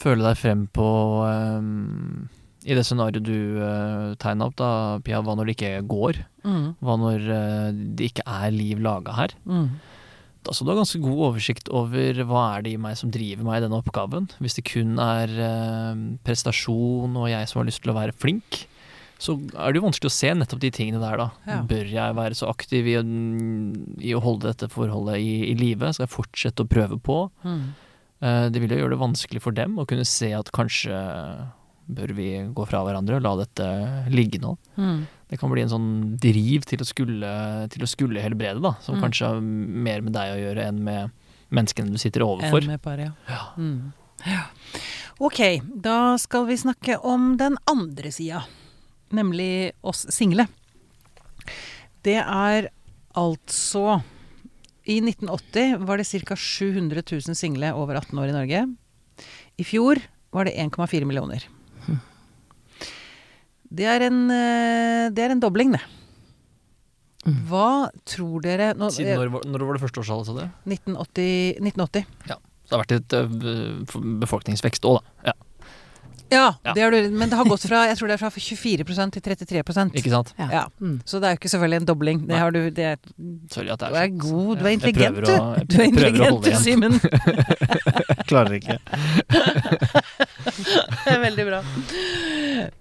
[0.00, 0.86] føle deg frem på
[1.28, 2.26] ehm,
[2.64, 4.70] I det scenarioet du uh, tegna opp, da,
[5.04, 6.22] Pia, hva når det ikke går?
[6.46, 6.68] Mm.
[6.80, 9.34] Hva når uh, det ikke er liv laga her?
[9.44, 9.74] Mm.
[10.44, 13.60] Altså, du har ganske god oversikt over hva er det i meg som driver meg
[13.60, 14.28] i denne oppgaven.
[14.44, 18.64] Hvis det kun er uh, prestasjon og jeg som har lyst til å være flink,
[19.20, 21.28] så er det jo vanskelig å se nettopp de tingene der, da.
[21.48, 21.58] Ja.
[21.68, 22.96] Bør jeg være så aktiv i,
[24.04, 25.92] i å holde dette forholdet i, i live?
[25.94, 27.18] Skal jeg fortsette å prøve på?
[27.46, 27.66] Mm.
[28.24, 30.96] Uh, det vil jo gjøre det vanskelig for dem å kunne se at kanskje
[31.88, 33.66] bør vi gå fra hverandre og la dette
[34.12, 34.54] ligge nå.
[34.76, 35.02] Mm.
[35.28, 35.88] Det kan bli en sånn
[36.20, 37.30] driv til å skulle,
[37.72, 38.74] til å skulle helbrede, da.
[38.84, 39.02] Som Mm.
[39.04, 41.10] kanskje har mer med deg å gjøre enn med
[41.50, 42.62] menneskene du sitter overfor.
[42.62, 43.12] Enn med par, ja.
[43.28, 43.40] Ja.
[43.58, 43.92] Mm.
[44.26, 44.42] ja.
[45.20, 45.40] Ok,
[45.80, 48.44] da skal vi snakke om den andre sida.
[49.12, 50.48] Nemlig oss single.
[52.02, 52.68] Det er
[53.16, 54.02] altså
[54.86, 56.34] I 1980 var det ca.
[56.36, 58.76] 700 000 single over 18 år i Norge.
[59.56, 60.00] I fjor
[60.34, 61.46] var det 1,4 millioner.
[63.74, 65.82] Det er en, eh, det er en dobling, det.
[67.24, 67.38] Mm.
[67.48, 67.68] Hva
[68.04, 70.44] tror dere nå, eh, Siden når, var- når var det første årstallet, sa du?
[70.68, 72.04] 1980, 1980.
[72.64, 75.32] Så det har vært et øh, befolkningsvekst òg, da.
[75.32, 75.34] Ja,
[76.34, 76.72] Ja, Ja.
[76.74, 79.22] Det har du, men det har gått fra jeg tror det er fra 24% til
[79.24, 80.32] 33% ikke sant?
[80.38, 80.48] Ja.
[80.52, 80.62] Ja.
[80.82, 80.96] Mm.
[81.06, 82.22] Så det er jo ikke selvfølgelig en dobling.
[82.28, 82.98] Det har du, det er,
[83.54, 84.18] Sorry at det du er er sånn.
[84.24, 85.32] god, du er intelligent, du.
[85.32, 86.64] jeg Du er intelligent, holde igjen.
[86.64, 86.94] Simen.
[88.30, 88.78] Klarer ikke.
[91.04, 91.58] Det er veldig bra.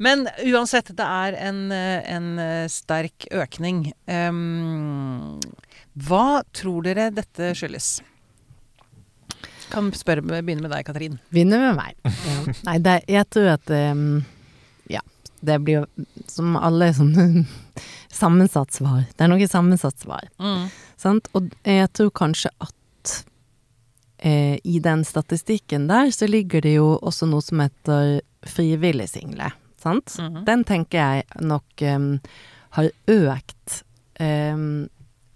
[0.03, 2.27] Men uansett, det er en, en
[2.71, 3.85] sterk økning.
[4.07, 5.39] Um,
[6.07, 7.95] hva tror dere dette skyldes?
[9.73, 11.17] Kan spørre, begynne med deg, Katrin.
[11.33, 11.97] Begynne med meg.
[12.29, 12.53] Ja.
[12.67, 14.21] Nei, det, jeg tror at um,
[14.91, 15.01] Ja,
[15.41, 17.45] det blir jo som alle sånne
[18.21, 19.03] sammensatt svar.
[19.09, 20.27] Det er noe sammensatt svar.
[21.01, 21.29] Sant?
[21.33, 23.15] Og jeg tror kanskje at
[24.23, 29.49] eh, i den statistikken der, så ligger det jo også noe som heter frivillig single.
[29.81, 30.13] Sant?
[30.21, 30.43] Mhm.
[30.47, 32.11] Den tenker jeg nok um,
[32.77, 33.81] har økt
[34.21, 34.89] Um,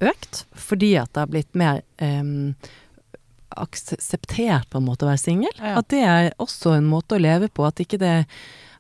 [0.06, 2.52] Økt fordi at det har blitt mer em,
[3.63, 5.54] akseptert på en måte å være singel.
[5.58, 5.78] Ja.
[5.82, 7.65] At det er også en måte å leve på.
[7.67, 8.13] At ikke, det,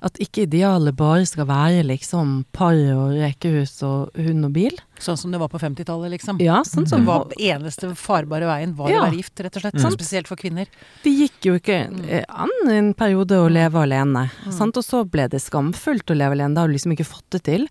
[0.01, 4.75] at ikke idealet bare skal være liksom par og rekehus og hund og bil.
[4.97, 6.39] Sånn som det var på 50-tallet, liksom.
[6.41, 9.01] Ja, sånn Som det var eneste farbare veien, var Ja.
[9.03, 9.75] å være gift, rett og slett.
[9.77, 9.91] Mm.
[9.93, 10.65] Spesielt for kvinner.
[11.03, 11.77] Det gikk jo ikke
[12.09, 14.23] eh, an en periode å leve alene.
[14.45, 14.51] Mm.
[14.55, 14.77] Sant?
[14.77, 16.53] Og så ble det skamfullt å leve alene.
[16.55, 17.67] Det har du liksom ikke fått det til.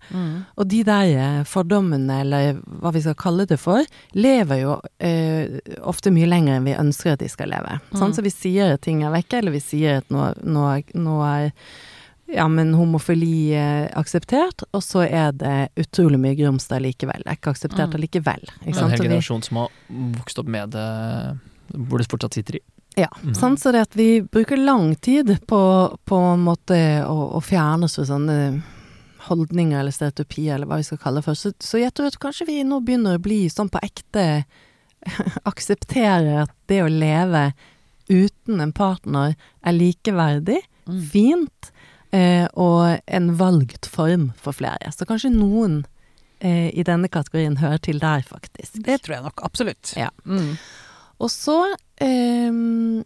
[0.55, 3.83] Og de der eh, fordommene, eller hva vi skal kalle det for,
[4.15, 7.79] lever jo eh, ofte mye lenger enn vi ønsker at de skal leve.
[7.91, 7.99] Mm.
[7.99, 8.15] Sant?
[8.15, 11.19] Så vi sier at ting er vekke, eller vi sier at nå, nå, er- nå
[11.27, 11.51] er
[12.27, 17.21] ja, men homofili eh, akseptert, og så er det utrolig mye grums der likevel.
[17.23, 17.95] Det er ikke akseptert Mm.
[17.99, 18.43] allikevel.
[18.65, 19.69] Ikke Det er en hel generasjon som har
[20.17, 20.87] vokst opp med det,
[21.73, 22.63] hvor det fortsatt sitter i.
[22.97, 23.35] Ja, mm.
[23.35, 23.59] sant?
[23.61, 25.61] så det at vi bruker lang tid på,
[26.05, 28.37] på en måte å, å fjerne oss fra sånne
[29.27, 31.35] holdninger eller stereotypier, eller hva vi skal kalle det for.
[31.37, 34.23] Så, så jeg tror at kanskje vi nå begynner å bli sånn på ekte
[35.51, 37.51] akseptere at det å leve
[38.09, 41.01] uten en partner er likeverdig, Mm.
[41.11, 41.71] fint,
[42.11, 44.91] og en valgt form for flere.
[44.95, 45.81] Så kanskje noen
[46.39, 48.79] eh, i denne kategorien hører til der, faktisk.
[48.85, 49.43] Det tror jeg nok.
[49.45, 49.93] Absolutt.
[49.97, 50.09] Ja.
[50.25, 50.55] Mm.
[51.17, 51.57] Og så
[52.03, 53.03] ehm,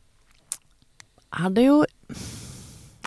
[1.32, 1.84] er det jo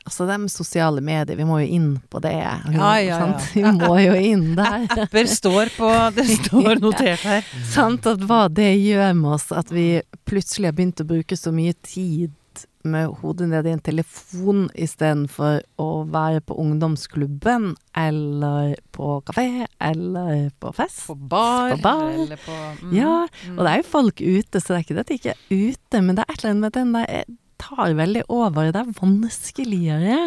[0.05, 2.35] Altså det med sosiale medier, vi må jo inn på det.
[2.37, 3.19] Ja, ja, ja.
[3.23, 3.47] sant?
[3.55, 4.83] Vi må jo inn der.
[5.07, 7.47] Apper står på Det står notert her.
[7.73, 11.55] sant at hva det gjør med oss, at vi plutselig har begynt å bruke så
[11.57, 12.35] mye tid
[12.85, 20.51] med hodet ned i en telefon istedenfor å være på ungdomsklubben eller på kafé eller
[20.61, 21.07] på fest.
[21.09, 22.11] På bar, På bar.
[22.12, 22.93] eller på mm.
[22.97, 23.14] Ja,
[23.55, 25.73] og det er jo folk ute, så det er ikke det at de ikke er
[25.73, 27.25] ute, men det er et eller annet med den der eh,
[27.64, 28.73] tar veldig over.
[28.75, 30.19] Det er vanskeligere,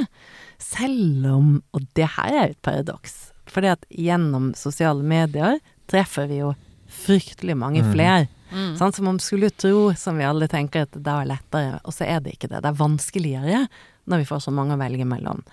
[0.58, 3.32] selv om Og det her er et paradoks.
[3.48, 6.56] Fordi at gjennom sosiale medier treffer vi jo
[7.06, 7.94] fryktelig mange Mhm.
[7.94, 8.24] flere.
[8.26, 8.34] Mm.
[8.80, 8.96] Sant?
[8.96, 12.22] Så man skulle tro, som vi alle tenker, at det er lettere, og så er
[12.24, 12.62] det ikke det.
[12.64, 13.66] Det er vanskeligere
[14.08, 15.44] når vi får så mange å velge mellom.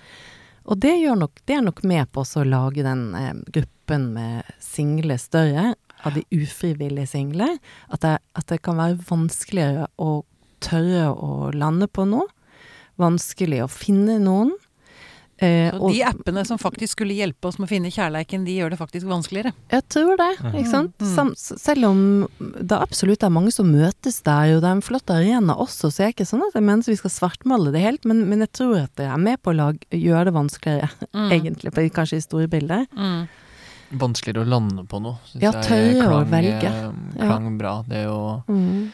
[0.65, 5.19] Og det, nok, det er nok med på å lage den eh, gruppen med single
[5.21, 7.49] større, av de ufrivillige single.
[7.93, 10.25] At det, at det kan være vanskeligere å
[10.65, 12.29] tørre å lande på noe.
[13.01, 14.55] Vanskelig å finne noen.
[15.43, 18.55] Eh, Så og de appene som faktisk skulle hjelpe oss med å finne kjærleiken, de
[18.55, 19.53] gjør det faktisk vanskeligere.
[19.73, 20.93] jeg tror det, ikke sant.
[21.03, 21.15] Mm.
[21.15, 25.11] Sam, selv om det absolutt er mange som møtes der, og det er en flott
[25.11, 28.05] arena også, så jeg er ikke sånn at jeg mener vi skal svartmale det helt,
[28.05, 31.31] men, men jeg tror at det er med på å gjøre det vanskeligere, Mm.
[31.37, 32.87] egentlig, på, kanskje i store bilder.
[32.95, 33.27] Mm.
[33.95, 35.19] Vanskeligere å lande på noe.
[35.29, 36.61] syns Ja, jeg klang, å velge.
[36.61, 37.75] klang Klang bra.
[37.87, 38.93] Det å Mm.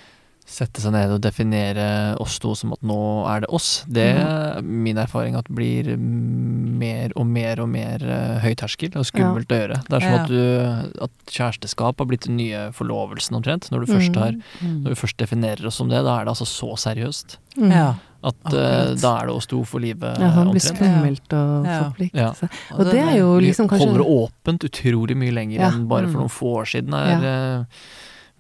[0.51, 1.85] Sette seg ned og definere
[2.21, 2.97] oss to som at nå
[3.31, 8.41] er det oss, det er min erfaring at blir mer og mer og mer eh,
[8.43, 9.79] høy terskel og skummelt å gjøre.
[9.87, 10.21] Det er som Ja.
[10.25, 13.71] at, du, at kjæresteskap har blitt den nye forlovelsen omtrent.
[13.71, 14.83] Når du først, har, Mm.
[14.85, 17.37] når du først definerer oss som det, da er det altså så seriøst.
[17.57, 17.71] Mm.
[17.73, 17.95] Ja.
[18.23, 20.53] At uh, da er det oss to for livet Ja, omtrent.
[20.53, 21.93] blir skummelt og Ja.
[22.13, 22.33] Ja.
[22.77, 25.71] Og det er jo liksom kanskje holder det åpent utrolig mye lenger Ja.
[25.71, 26.27] enn bare for Mm.
[26.27, 27.65] noen få år siden, er eh,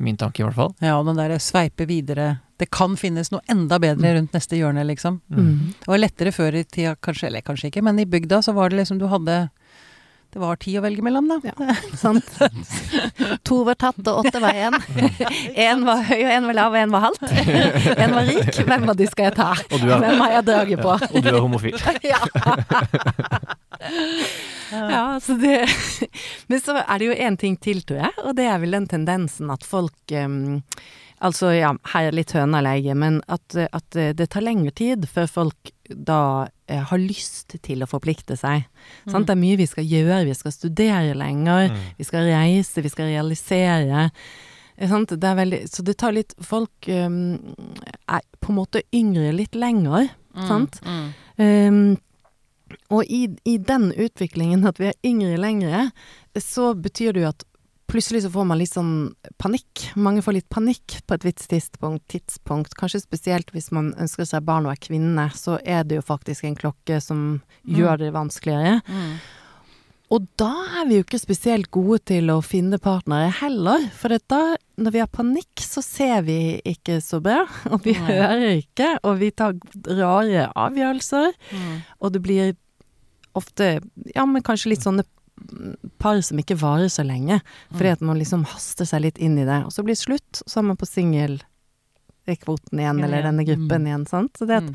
[0.01, 0.73] min tanke i hvert fall.
[0.83, 4.83] Ja, og den derre sveipe videre Det kan finnes noe enda bedre rundt neste hjørne,
[4.85, 5.21] liksom.
[5.33, 5.53] mm.
[5.81, 8.69] Det var lettere før i tida, kanskje, eller kanskje ikke, men i bygda så var
[8.71, 9.49] det liksom Du hadde
[10.31, 11.41] Det var ti å velge mellom, da.
[11.43, 11.75] Ja.
[11.99, 12.29] Sant?
[13.49, 14.77] To var tatt, og åtte var én.
[15.59, 17.25] Én var høy, og én var lav, og én var halvt.
[17.97, 18.61] Én var rik.
[18.69, 19.49] Hvem av de skal jeg ta?
[19.75, 20.95] Og du er, Hvem har jeg draget på?
[20.95, 21.81] ja, og du er homofil.
[22.11, 22.19] Ja.
[24.71, 25.69] ja, så det
[26.47, 28.87] Men så er det jo én ting til, tror jeg, og det er vel den
[28.91, 30.61] tendensen at folk em,
[31.21, 35.27] Altså, ja, her er litt høna leie, men at, at det tar lengre tid før
[35.29, 38.65] folk da eh, har lyst til å forplikte seg.
[39.05, 39.27] Sant?
[39.29, 41.83] Det er mye vi skal gjøre, vi skal studere lenger, Mm.
[41.99, 44.07] vi skal reise, vi skal realisere.
[44.79, 45.13] Eh, Sant?
[45.21, 47.37] Det veldig, så det tar litt Folk um,
[48.09, 50.09] er på en måte yngre litt lenger,
[50.49, 50.81] sant?
[50.87, 51.11] Mm.
[51.37, 51.99] Um,
[52.89, 55.91] og i, i den utviklingen, at vi er yngre lengre,
[56.39, 57.45] så betyr det jo at
[57.91, 58.95] plutselig så får man litt sånn
[59.41, 59.91] panikk.
[59.99, 62.77] Mange får litt panikk på et visst tidspunkt, tidspunkt.
[62.79, 66.47] Kanskje spesielt hvis man ønsker seg barn og er kvinne, så er det jo faktisk
[66.47, 68.81] en klokke som gjør det vanskeligere.
[68.87, 69.13] Mm.
[70.11, 70.51] Og da
[70.81, 73.85] er vi jo ikke spesielt gode til å finne partnere heller.
[73.95, 78.09] For da, når vi har panikk, så ser vi ikke så bra, og vi Nei.
[78.09, 79.55] hører ikke, og vi tar
[79.87, 81.31] rare avgjørelser.
[81.55, 81.79] Mm.
[82.03, 82.53] Og det blir
[83.39, 83.77] ofte,
[84.11, 85.07] ja, men kanskje litt sånne
[85.99, 87.41] par som ikke varer så lenge.
[87.73, 89.65] Fordi at man liksom haster seg litt inn i det.
[89.67, 93.87] Og så blir det slutt, så er man på singelkvoten igjen, eller denne gruppen Mm.
[93.89, 94.33] igjen, sant.
[94.39, 94.75] Så det, at, Mm.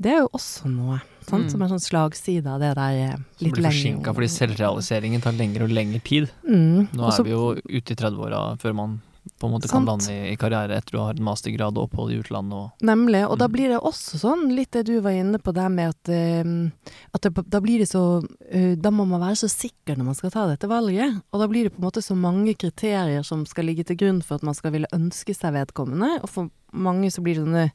[0.00, 1.50] det er jo også noe, sant, Mm.
[1.50, 5.32] som er sånn slagside av det der eh, Som litt blir forsinka fordi selvrealiseringen tar
[5.32, 6.30] lengre og lengre tid.
[6.48, 6.88] Mm.
[6.92, 9.02] Nå og så- er vi jo ute i 30-åra før man
[9.40, 12.12] på en måte kan lande i, i karriere etter å ha en mastergrad og opphold
[12.12, 13.52] i utlandet og Nemlig, og da Mm.
[13.52, 17.22] blir det også sånn, litt det du var inne på der med at, uh, at
[17.22, 20.30] det, da blir det så uh, Da må man være så sikker når man skal
[20.30, 21.22] ta dette valget.
[21.32, 24.22] Og da blir det på en måte så mange kriterier som skal ligge til grunn
[24.22, 26.20] for at man skal ville ønske seg vedkommende.
[26.22, 27.70] Og for mange så blir det sånne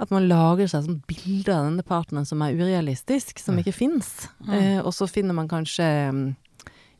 [0.00, 3.60] At man lager seg sånn bilde av denne partneren som er urealistisk, som Mm.
[3.64, 4.28] ikke fins.
[4.46, 4.54] Mm.
[4.54, 6.36] Uh, og så finner man kanskje mm,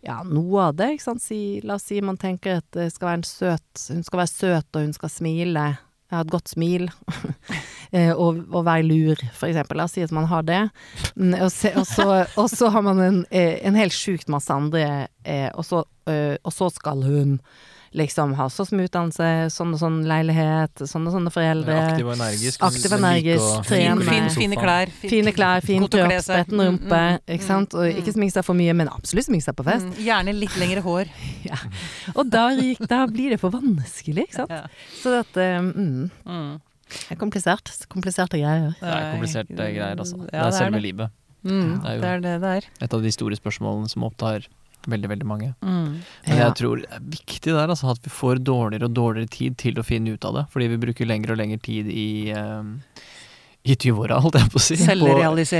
[0.07, 0.95] ja, noe av det.
[0.95, 1.23] Ikke sant?
[1.25, 4.33] Si, la oss si man tenker at det skal være en søt Hun skal være
[4.33, 5.67] søt, og hun skal smile.
[6.11, 6.89] Ha et godt smil.
[7.97, 9.79] eh, og, og være lur, for eksempel.
[9.79, 10.63] La oss si at man har det.
[11.15, 12.09] Mm, og, se, og, så,
[12.41, 16.53] og så har man en, eh, en helt sjukt masse andre, eh, og, så, og
[16.55, 17.37] så skal hun
[17.93, 21.75] liksom har så mye utdannelse, sånn og sånn leilighet, sånne og sånne foreldre.
[21.91, 22.63] Aktiv og energisk.
[22.63, 23.97] Aktiv og energisk, trene.
[24.07, 24.93] Fin, fin, fine klær.
[25.03, 27.75] Fine klær, fin kropp, spretten rumpe, Mm, mm, ikke sant.
[27.75, 29.87] Og mm, ikke smink seg for mye, men absolutt smink seg på fest.
[29.91, 31.11] Mm, gjerne litt lengre hår.
[32.19, 32.45] Og da,
[32.87, 34.51] da blir det for vanskelig, ikke sant.
[34.51, 34.67] Ja.
[35.03, 36.61] Så dette mm, Mm.
[36.91, 37.71] Det er komplisert.
[37.89, 38.73] Kompliserte greier.
[38.81, 40.17] Det er kompliserte greier, altså.
[40.33, 40.83] Ja, det er selve det.
[40.83, 41.11] livet.
[41.47, 42.65] Mm, Det er jo- det er det det er.
[42.83, 44.47] Et av de store spørsmålene som opptar
[44.91, 45.53] veldig, veldig mange.
[45.63, 46.01] Mm.
[46.27, 46.49] Men Ja.
[46.49, 49.81] jeg tror det er viktig der, altså, at vi får dårligere og dårligere tid til
[49.81, 50.45] å finne ut av det.
[50.53, 52.79] Fordi vi bruker lengre og lengre tid i, um,
[53.65, 54.77] i 20-åra, holdt jeg på å si.
[54.81, 55.09] På,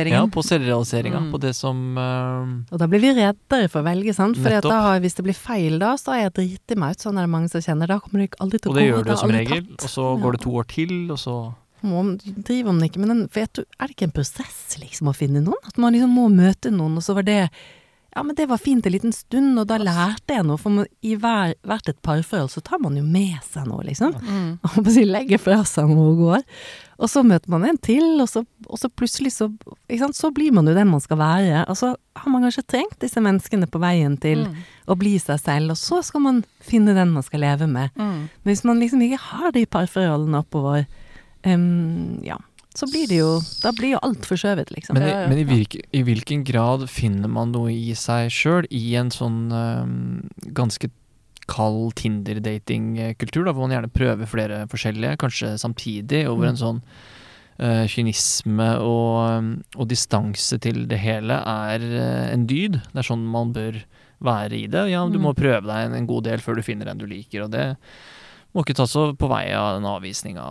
[0.09, 1.21] ja, på selvrealiseringa.
[1.21, 1.31] Mm.
[1.35, 4.39] På det som uh, Og da blir vi reddere for å velge, sant.
[4.41, 7.05] For hvis det blir feil da, så har jeg driti meg ut.
[7.05, 7.91] Sånn er det mange som kjenner.
[7.93, 8.81] Da kommer det aldri til å komme.
[8.81, 9.67] Og det gjør du som regel.
[9.75, 9.85] tatt.
[9.85, 11.37] Og så går det to år til, og så
[11.83, 15.09] Må, driver man ikke med den For jeg tror, er det ikke en prosess, liksom,
[15.09, 15.61] å finne noen?
[15.65, 17.39] At man liksom må møte noen, og så var det
[18.11, 20.59] Ja, men det var fint en liten stund, og da lærte jeg noe.
[20.59, 24.17] For i hver, hvert et parforhold så tar man jo med seg noe, liksom.
[24.19, 24.57] Mm.
[24.97, 26.43] Si legger fra seg noe og går.
[27.01, 29.47] Og så møter man en til, og så, og så plutselig så?
[30.13, 31.63] Så blir man jo den man skal være.
[31.71, 34.59] Og så har man kanskje trengt disse menneskene på veien til Mm.
[34.91, 37.95] å bli seg selv, og så skal man finne den man skal leve med.
[37.95, 38.27] Mm.
[38.27, 40.85] Men hvis man liksom ikke har de parforholdene oppover,
[41.47, 42.37] um, ja,
[42.81, 44.97] så blir det jo Da blir jo alt forskjøvet, liksom.
[44.97, 48.95] Men, i, men i, virke, i hvilken grad finner man noe i seg sjøl i
[49.01, 50.89] en sånn eh, ganske
[51.51, 56.61] kald Tinder-dating-kultur, hvor man gjerne prøver flere forskjellige, kanskje samtidig, over en Mm.
[56.61, 56.83] sånn
[57.61, 62.79] eh, kynisme og, og distanse til det hele er eh, en dyd.
[62.93, 63.83] Det er sånn man bør
[64.25, 64.87] være i det.
[64.93, 65.27] Ja, du Mm.
[65.27, 67.77] må prøve deg en, en god del før du finner en du liker, og det
[68.55, 70.47] må ikke ta så på vei av den avvisninga.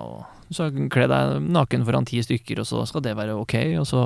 [0.53, 4.03] Så kle deg naken foran ti stykker, og så skal det være ok, og så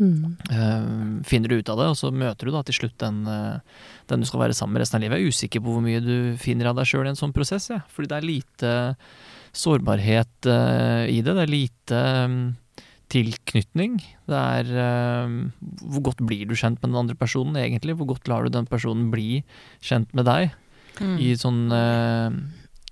[0.00, 0.36] Mm.
[0.48, 3.82] Uh, finner du ut av det, og så møter du da til slutt den, eh,
[4.08, 5.20] den du skal være sammen med resten av livet.
[5.20, 7.68] Jeg er usikker på hvor mye du finner av deg sjøl i en sånn prosess,
[7.72, 7.82] ja.
[7.92, 8.72] Fordi det er lite
[9.52, 11.34] sårbarhet uh, i det.
[11.36, 12.40] Det er lite um,
[13.12, 13.98] tilknytning.
[14.30, 14.68] Det er
[15.58, 17.98] Hvor godt blir du kjent med den andre personen, egentlig?
[17.98, 19.42] Hvor godt lar du den personen bli
[19.82, 20.54] kjent med deg?
[21.00, 21.16] Mm.
[21.18, 21.64] I sånn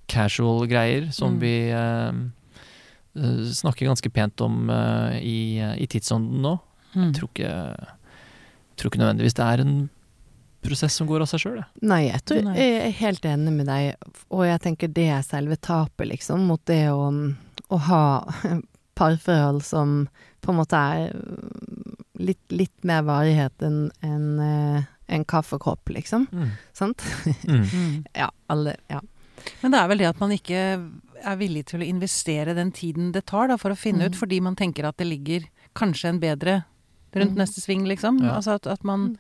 [0.08, 1.40] casual greier som Mm.
[1.42, 6.52] vi eh, snakker ganske pent om uh, i, i tidsånden nå.
[6.94, 7.06] Mm.
[7.08, 7.54] Jeg tror ikke,
[8.78, 9.72] tror ikke nødvendigvis det er en
[10.62, 11.58] prosess som går av seg sjøl.
[11.86, 12.54] Nei, jeg, tror, Nei.
[12.58, 16.62] jeg er helt enig med deg, og jeg tenker det er selve tapet, liksom, mot
[16.70, 17.08] det å,
[17.68, 18.02] å ha
[18.98, 20.00] parforhold som
[20.42, 21.12] på en måte er
[22.18, 24.26] litt, litt mer varighet enn en,
[25.08, 26.26] en kaffekopp, liksom.
[26.76, 27.02] Sant?
[27.46, 27.62] Mm.
[27.72, 27.94] Mm.
[28.24, 29.02] Ja, alle Ja.
[29.62, 30.62] Men det er vel det at man ikke
[31.24, 34.12] er villig til å investere den tiden det tar da, for å finne Mm.
[34.12, 36.64] ut, fordi man tenker at det ligger kanskje en bedre
[37.14, 37.38] rundt Mm.
[37.42, 38.20] neste sving, liksom.
[38.22, 38.36] Ja.
[38.36, 39.16] Altså at, at man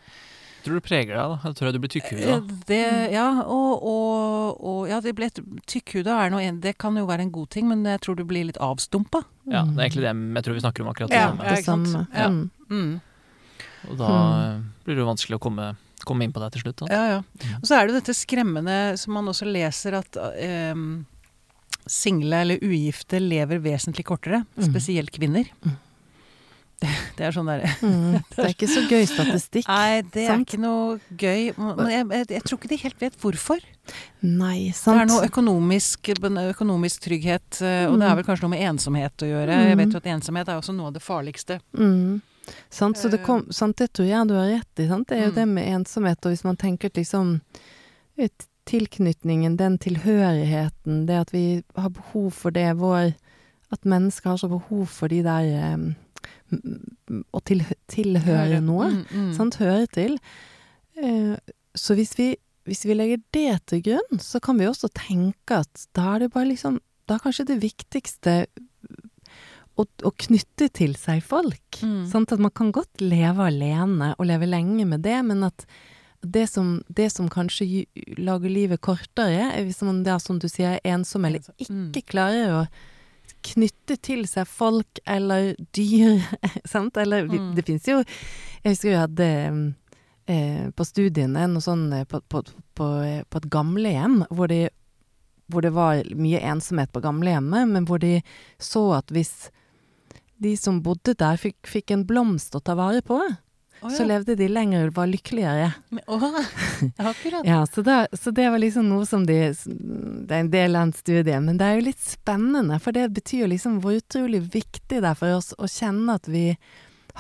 [0.64, 1.38] Tror du det preger deg, da?
[1.44, 2.36] Jeg tror jeg du blir tykkhuda.
[2.36, 6.96] Eh, Det, ja, og, og, og ja, det ble et Tykkhuda er noe Det kan
[6.96, 9.22] jo være en god ting, men jeg tror du blir litt avstumpa.
[9.46, 11.44] Ja, det er egentlig det jeg tror vi snakker om akkurat det Ja, samme.
[11.54, 12.06] Det samme.
[12.12, 12.28] Ja.
[12.28, 12.50] Mm.
[12.68, 13.00] Mm.
[13.88, 15.76] Og da eh, blir det jo vanskelig å komme,
[16.08, 16.82] komme inn på det til slutt.
[16.84, 16.88] Da.
[16.90, 17.54] Ja, ja.
[17.60, 20.16] Og så er det jo dette skremmende som man også leser, at
[20.72, 21.04] um,
[21.88, 24.42] single eller ugifte lever vesentlig kortere.
[24.56, 24.64] Mm.
[24.72, 25.48] Spesielt kvinner.
[25.64, 25.76] Mm.
[26.78, 28.20] Det, det er sånn derre Mm.
[28.36, 29.66] Det er ikke så gøy statistikk.
[29.66, 31.48] Nei, det er ikke noe gøy.
[31.58, 33.64] Men jeg, jeg, jeg tror ikke de helt vet hvorfor.
[34.22, 34.92] Nei, sant.
[34.94, 38.10] Det er noe økonomisk, økonomisk trygghet, og og det Mm.
[38.12, 39.58] er vel kanskje noe med ensomhet å gjøre.
[39.72, 41.58] Jeg vet jo at ensomhet er også noe av det farligste.
[41.74, 42.20] Mm.
[42.70, 44.88] Sant, så det, kom, sant, det tror jeg du har rett i.
[44.88, 45.08] Sant?
[45.08, 45.34] Det er jo Mm.
[45.40, 47.40] det med ensomhet, og hvis man tenker liksom
[48.68, 53.14] tilknytningen, den tilhørigheten, det at vi har behov for det, vår
[53.70, 55.94] At mennesker har så behov for de der um,
[57.36, 58.86] Å til, tilhøre noe.
[58.94, 59.32] Mm, mm.
[59.36, 59.58] Sant?
[59.60, 60.14] Høre til.
[60.96, 61.34] Eh,
[61.76, 62.30] så hvis vi,
[62.64, 66.32] hvis vi legger det til grunn, så kan vi også tenke at da er det
[66.32, 68.46] bare liksom Da er kanskje det viktigste
[69.78, 71.78] å, å knytte til seg folk.
[71.82, 72.02] Mm.
[72.10, 72.32] Sant?
[72.34, 75.64] At man kan godt leve alene, og leve lenge med det, men at
[76.26, 77.84] det som, det som kanskje
[78.18, 81.90] lager livet kortere, er hvis man da, som du sier, er ensom eller Mm.
[81.94, 82.62] ikke klarer å
[83.46, 86.18] knytte til seg folk eller dyr,
[86.66, 86.96] sant?
[86.98, 87.52] Eller Mm.
[87.54, 88.00] det fins jo
[88.64, 89.28] Jeg husker vi hadde
[90.26, 92.42] eh, på studiene noe sånn eh, på, på,
[92.74, 94.64] på, eh, på et gamlehjem hvor de
[95.48, 98.18] hvor det var mye ensomhet på gamlehjemmet, men hvor de
[98.60, 99.30] så at hvis
[100.38, 103.18] de som bodde der fikk, fikk en blomst å ta vare på,
[103.78, 105.68] Å, så levde de lenger og var lykkeligere.
[105.94, 106.18] Men- Å,
[107.12, 107.44] akkurat.
[107.46, 110.88] Ja, så, da, så det var liksom noe som de Det er en del av
[110.88, 114.40] en studie, men det er jo litt spennende, for det betyr jo liksom hvor utrolig
[114.50, 116.56] viktig det er for oss å kjenne at vi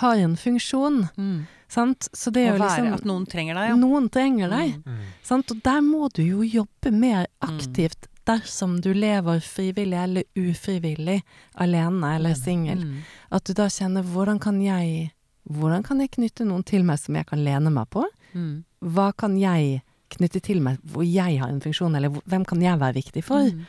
[0.02, 1.46] har en funksjon, Mm.
[1.68, 2.08] sant?
[2.12, 3.76] Så det er jo liksom at noen trenger deg, ja.
[3.78, 4.98] Noen trenger deg, Mm.
[5.22, 5.50] sant?
[5.54, 11.22] Og der må du jo jobbe mer aktivt dersom du lever frivillig eller ufrivillig,
[11.54, 12.84] alene eller singel.
[12.84, 12.98] Mm.
[13.34, 15.10] At du da kjenner hvordan kan jeg
[15.48, 18.04] hvordan kan jeg knytte noen til meg som jeg kan lene meg på?
[18.36, 18.64] Mm.
[18.94, 19.80] Hva kan jeg
[20.12, 23.48] knytte til meg hvor jeg har en funksjon, eller hvem kan jeg være viktig for?
[23.48, 23.64] Mm.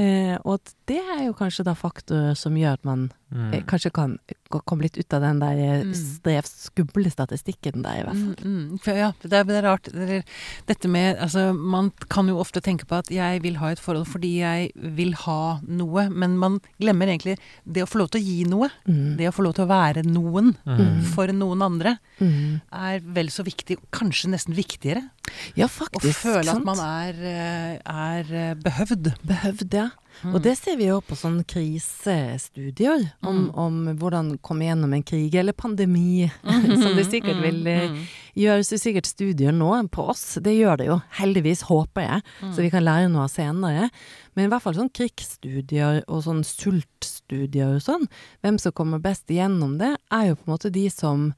[0.00, 3.52] Eh, og det er jo kanskje da faktorer som gjør at man Mm.
[3.54, 4.18] eh, kanskje kan
[4.66, 6.42] komme litt ut av den der eh, Mm.
[6.44, 8.36] skumle statistikken der, i hvert fall.
[8.44, 8.96] Mm, mm.
[8.96, 9.84] Ja, det er, det er rart.
[9.92, 10.24] Det
[10.66, 14.06] dette med Altså, man kan jo ofte tenke på at jeg vil ha et forhold
[14.10, 18.24] fordi jeg vil ha noe, men man glemmer egentlig det å få lov til å
[18.24, 18.70] gi noe.
[18.88, 19.16] Mm.
[19.16, 21.02] Det å få lov til å være noen Mm.
[21.14, 25.10] for noen andre er vel så viktig, kanskje nesten viktigere.
[25.56, 26.10] Ja, faktisk.
[26.10, 29.12] Å føle føle at man er, eh, er eh, behøvd.
[29.26, 29.90] Behøvd, ja.
[30.22, 30.34] Mm.
[30.34, 33.54] Og det ser vi jo på sånne krisestudier om, Mm.
[33.58, 36.30] om hvordan komme gjennom en krig eller pandemi,
[36.82, 38.06] som det sikkert vil eh, Mm.
[38.36, 40.34] gjøres jo sikkert studier nå på oss.
[40.42, 42.52] Det gjør det jo, heldigvis, håper jeg, Mm.
[42.54, 43.90] så vi kan lære noe senere.
[44.36, 48.06] Men i hvert fall sånn krigsstudier og sånn sultstudier og sånn,
[48.42, 51.34] hvem som kommer best igjennom det, er jo på en måte de som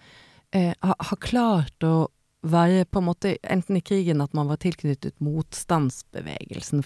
[0.53, 2.09] eh, har, har klart å
[2.43, 6.83] være på en måte enten i krigen at man var tilknyttet motstandsbevegelsen,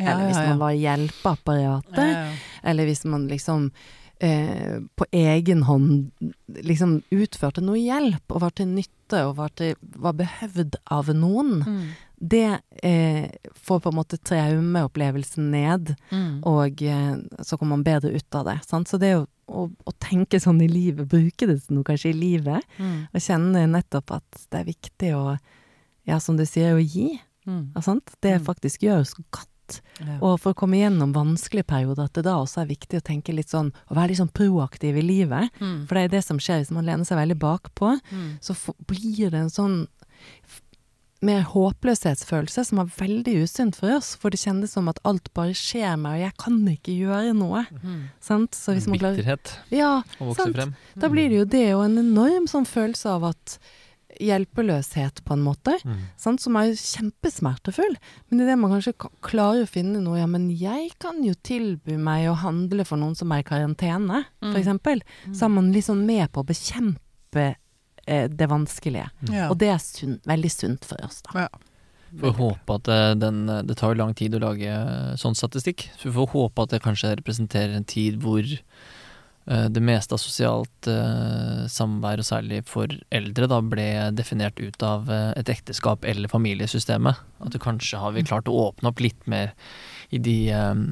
[0.00, 0.48] Ja, eller hvis ja, ja.
[0.54, 2.32] man var i hjelpeapparatet, Ja, ja.
[2.64, 3.70] eller hvis man liksom
[4.20, 6.10] eh, på egen hånd
[6.48, 11.60] liksom utførte noe hjelp og var til nytte og var, til, var behøvd av noen.
[11.62, 11.82] Mm.
[12.18, 16.42] Det eh, får på en måte traumeopplevelsen ned, Mm.
[16.44, 18.60] og eh, så kommer man bedre ut av det.
[18.66, 18.88] Sant?
[18.88, 22.16] Så det å, å, å tenke sånn i livet, bruke det til noe kanskje i
[22.16, 23.08] livet, Mm.
[23.12, 25.38] og kjenne nettopp at det er viktig å,
[26.06, 27.18] ja, som du sier, å gi.
[27.46, 27.72] Mm.
[27.82, 28.10] Sant?
[28.22, 28.44] Det Mm.
[28.46, 29.80] faktisk gjøres godt.
[30.00, 30.18] Ja.
[30.22, 33.34] Og for å komme gjennom vanskelige perioder, at det da også er viktig å tenke
[33.34, 35.50] litt sånn, å være litt sånn proaktiv i livet.
[35.60, 35.86] Mm.
[35.88, 38.00] For det er det som skjer hvis man lener seg veldig bakpå.
[38.12, 38.38] Mm.
[38.40, 39.86] Så for, blir det en sånn
[41.22, 44.14] mer håpløshetsfølelse som er veldig usunt for oss.
[44.20, 47.64] For det kjennes som at alt bare skjer meg, og jeg kan ikke gjøre noe.
[47.82, 48.02] Mm.
[48.20, 48.52] Sant?
[48.54, 50.56] Så hvis man Bitterhet Ja, å vokse sant.
[50.56, 50.74] frem.
[50.96, 53.58] Da blir det jo det, og en enorm sånn følelse av at
[54.20, 55.74] hjelpeløshet, på en måte.
[55.84, 55.96] Mm.
[56.16, 57.96] sant, som er kjempesmertefull.
[58.30, 61.34] Men det er det man kanskje klarer å finne noe Ja, men jeg kan jo
[61.44, 64.62] tilby meg å handle for noen som er i karantene, for Mm.
[64.62, 65.02] eksempel.
[65.32, 67.56] Så er man liksom med på å bekjempe
[68.06, 69.08] det vanskelige.
[69.32, 69.48] Ja.
[69.50, 71.46] Og det er sunn, veldig sunt for oss, da.
[71.46, 71.66] Ja.
[72.20, 75.88] Får håpe at eh, den Det tar jo lang tid å lage eh, sånn statistikk.
[75.98, 80.22] Så vi får håpe at det kanskje representerer en tid hvor eh, det meste av
[80.22, 86.06] sosialt eh, samvær, og særlig for eldre, da ble definert ut av eh, et ekteskap
[86.08, 87.24] eller familiesystemet.
[87.42, 89.52] At det kanskje har vi klart å åpne opp litt mer
[90.14, 90.86] i de eh,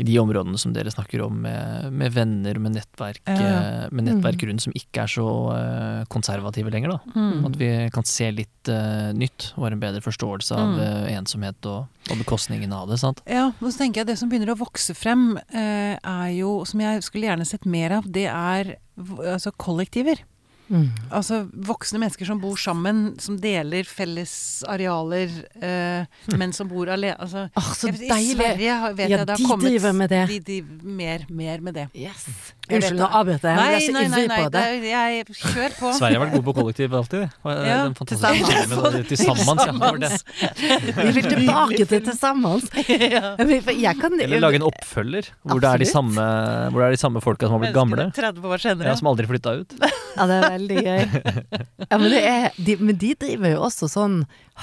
[0.00, 4.06] i de områdene som dere snakker om, med, med venner, med nettverk, Ja, eh, med
[4.08, 6.96] nettverk rundt som ikke er så eh, konservative lenger.
[7.14, 7.44] Mm.
[7.50, 11.06] At vi kan se litt uh, nytt og har en bedre forståelse av Mm.
[11.18, 12.98] ensomhet og, og bekostningen av det.
[13.02, 13.20] sant?
[13.28, 16.80] Ja, og så tenker jeg det som begynner å vokse frem, uh, er jo, som
[16.80, 20.22] jeg skulle gjerne sett mer av, det er altså kollektiver.
[20.70, 20.86] Mm.
[21.10, 24.32] Altså voksne mennesker som bor sammen, som deler felles
[24.70, 26.06] arealer, eh,
[26.38, 27.16] men som bor alene.
[27.18, 28.30] Altså, oh, så vet- I!
[28.36, 30.22] Sverige vet Ja, jeg det de har kommet driver med det.
[30.30, 31.88] De driver mer, mer med det.
[31.98, 32.28] Yes.
[32.76, 33.56] Unnskyld, nå avbrøt jeg.
[33.56, 34.90] Nei, er nei, nei, nei på det det.
[34.90, 35.92] jeg kjør på.
[35.98, 37.24] Sverige har vært gode på kollektiv alltid.
[37.26, 39.04] eh, Ja, til sammen.
[39.10, 39.72] Til sammen, ja.
[39.72, 40.10] det var det.
[41.00, 42.62] Vi vil tilbake til til sammen.
[43.14, 43.34] ja.
[44.20, 46.26] Eller lage en oppfølger hvor det er de samme,
[46.70, 48.08] hvor det er de samme folka som har blitt gamle.
[48.16, 48.90] 30 år senere.
[48.90, 49.76] Ja, som aldri flytta ut.
[50.10, 51.02] Ja, det er veldig gøy.
[51.86, 54.16] Ja, men, det er, de, men de driver jo også sånn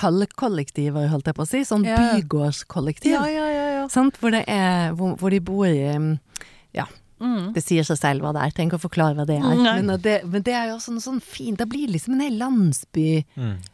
[0.03, 1.62] halvkollektiver, holdt jeg på å si.
[1.66, 3.16] Sånn bygårdskollektiv.
[3.16, 3.86] ja, ja, ja, ja.
[3.89, 4.20] Sant?
[4.22, 6.12] Hvor, det er, hvor, hvor de bor i um,
[7.20, 7.53] Mm.
[7.55, 9.45] Det sier seg selv hva det er, Tenk å forklare hva det er.
[9.57, 9.78] Nei.
[9.82, 11.57] Men, det, men det er jo også noe sånn fint.
[11.57, 13.07] Da blir det liksom en hel landsby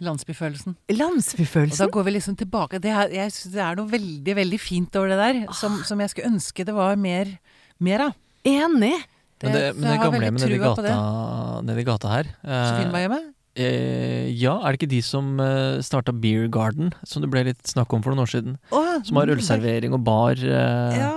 [0.03, 0.75] Landsbyfølelsen.
[0.89, 2.79] Og da går vi liksom tilbake.
[2.83, 5.99] Det er, jeg synes det er noe veldig, veldig fint over det der, som, som
[6.03, 7.35] jeg skulle ønske det var mer,
[7.83, 8.15] mer av.
[8.47, 8.95] Enig!
[9.43, 10.91] Men det, men det jeg har gamlehjemmet veldig nede i trua på det.
[10.95, 13.25] gata, nede i gata her eh, Sofienberghjemmet?
[13.59, 17.59] eh, Ja, er det ikke de som eh, starta Beer Garden, som det ble litt
[17.67, 18.55] snakk om for noen år siden?
[18.71, 21.11] Oh, Som har ølservering og bar eh, Ja.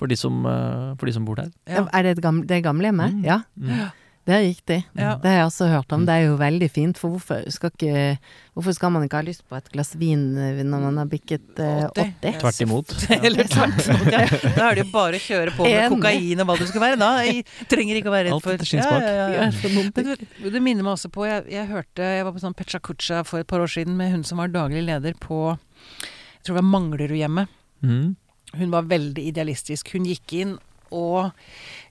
[0.00, 1.52] For, de som, eh, for de som bor der.
[1.68, 1.84] Ja.
[1.92, 3.18] Er det et gamle, det gamlehjemmet?
[3.20, 3.24] Mm.
[3.28, 3.90] Ja, Mm.
[4.30, 4.76] det er riktig.
[4.94, 5.14] Ja.
[5.18, 6.04] Det har jeg også hørt om.
[6.06, 8.18] Det er jo veldig fint, for hvorfor skal, ikke,
[8.54, 11.58] hvorfor skal man ikke ha lyst på et glass vin eh, når man har bikket
[11.58, 12.12] eh, 80?
[12.20, 12.38] 80?
[12.44, 12.94] Tvert imot.
[13.26, 14.12] Eller tvert imot.
[14.12, 14.22] Ja.
[14.54, 17.00] Da er det jo bare å kjøre på med kokain og hva det skal være.
[17.02, 19.08] Da jeg trenger ikke å være redd Alt etter skinnsmak.
[19.08, 20.14] Ja, ja, for
[20.46, 23.24] du, det minner meg også på jeg, jeg hørte Jeg var på sånn Pecha Kucha
[23.26, 26.60] for et par år siden med hun som var daglig leder på Jeg tror det
[26.62, 27.56] var Manglerudhjemmet.
[27.82, 28.14] Mm.
[28.58, 29.92] Hun var veldig idealistisk.
[29.94, 30.58] Hun gikk inn
[30.90, 31.30] og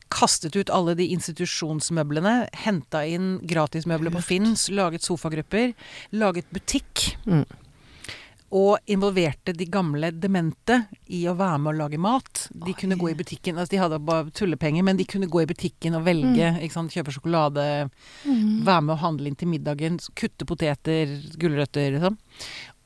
[0.09, 2.49] kastet ut alle de institusjonsmøblene.
[2.65, 5.73] Henta inn gratismøbler på Finns, laget sofagrupper.
[6.17, 7.11] Laget butikk.
[7.29, 7.45] Mm.
[8.57, 10.79] Og involverte de gamle demente
[11.13, 12.47] i å være med å lage mat.
[12.49, 15.49] De kunne gå i butikken, altså de hadde bare tullepenger, men de kunne gå i
[15.51, 16.49] butikken og velge.
[16.73, 17.67] sant, Kjøpe sjokolade,
[18.25, 22.17] være med å handle inn til middagen, kutte poteter, gulrøtter, liksom.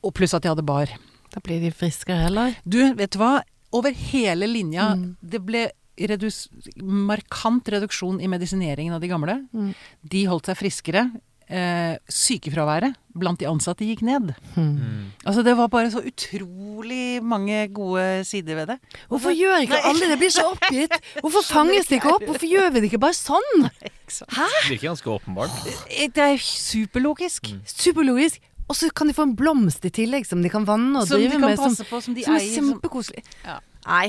[0.04, 0.92] Og pluss at de hadde bar.
[1.32, 2.60] Da blir de friskere heller.
[2.68, 3.38] Du, vet du hva?
[3.74, 4.92] Over hele linja.
[4.96, 5.08] Mm.
[5.20, 5.66] Det ble
[5.98, 6.48] redus
[6.82, 9.36] markant reduksjon i medisineringen av de gamle.
[9.54, 9.70] Mm.
[10.02, 11.04] De holdt seg friskere.
[11.44, 14.30] Eh, sykefraværet blant de ansatte gikk ned.
[14.56, 15.10] Mm.
[15.28, 18.78] Altså Det var bare så utrolig mange gode sider ved det.
[19.12, 19.90] Hvorfor gjør ikke Nei.
[19.90, 20.18] alle det?
[20.22, 20.96] blir så oppgitt.
[21.20, 22.24] Hvorfor fanges det ikke opp?
[22.30, 23.68] Hvorfor gjør vi det ikke bare sånn?
[23.68, 24.24] Det
[24.70, 25.60] virker ganske åpenbart.
[25.92, 27.52] Eh, Det er superlogisk.
[27.52, 27.60] Mm.
[27.68, 28.40] Superlogisk.
[28.68, 31.20] Og så kan de få en blomst i tillegg som de kan vanne og Som
[31.20, 31.58] drive kan med.
[31.60, 32.54] Som, passe på, som de som er eier.
[32.56, 33.24] Som, kjempekoselig.
[33.44, 33.58] Ja.
[33.86, 34.06] Nei.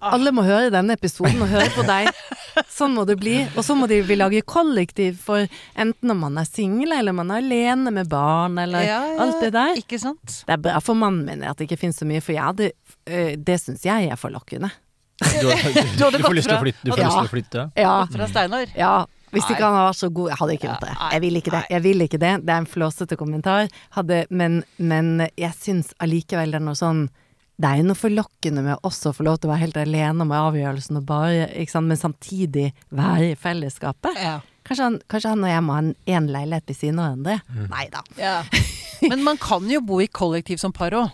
[0.00, 0.14] Ah.
[0.16, 2.08] Alle må høre denne episoden og høre på deg.
[2.78, 3.34] Sånn må det bli.
[3.52, 5.44] Og så må de vi lage kollektiv for
[5.76, 9.42] enten om man er singel, eller man er alene med barn, eller Ja, ja, alt
[9.44, 9.74] det der.
[9.82, 10.38] Ikke sant?
[10.48, 12.70] Det er bra for mannen min at det ikke finnes så mye, for jeg hadde
[12.72, 14.72] øh, Det syns jeg er forlokkende.
[15.20, 15.50] Du,
[16.00, 16.80] du, Du du får lyst til å flytte.
[16.88, 17.08] Du får Ja.
[17.10, 17.66] lyst til å flytte.
[17.76, 17.94] Ja.
[18.16, 18.72] Fra Steinar.
[18.72, 18.94] Ja,
[19.30, 20.94] hvis ikke han hadde vært så god Jeg hadde ikke gjort det.
[21.14, 21.62] Jeg vil ikke det.
[21.70, 22.32] Jeg vil ikke det.
[22.46, 23.68] Det er en flåsete kommentar.
[23.96, 27.06] Hadde, men, men jeg syns allikevel det er noe sånn
[27.60, 30.26] Det er jo noe forlokkende med også å få lov til å være helt alene
[30.26, 34.16] med avgjørelsen og bare ikke sant, Men samtidig være i fellesskapet.
[34.16, 34.38] Ja.
[34.66, 37.66] Kanskje han, kanskje han og jeg må ha en én leilighet ved siden av hverandre.
[37.72, 38.04] Nei da.
[38.20, 38.36] ja.
[39.10, 41.08] Men man kan jo bo i kollektiv som par òg.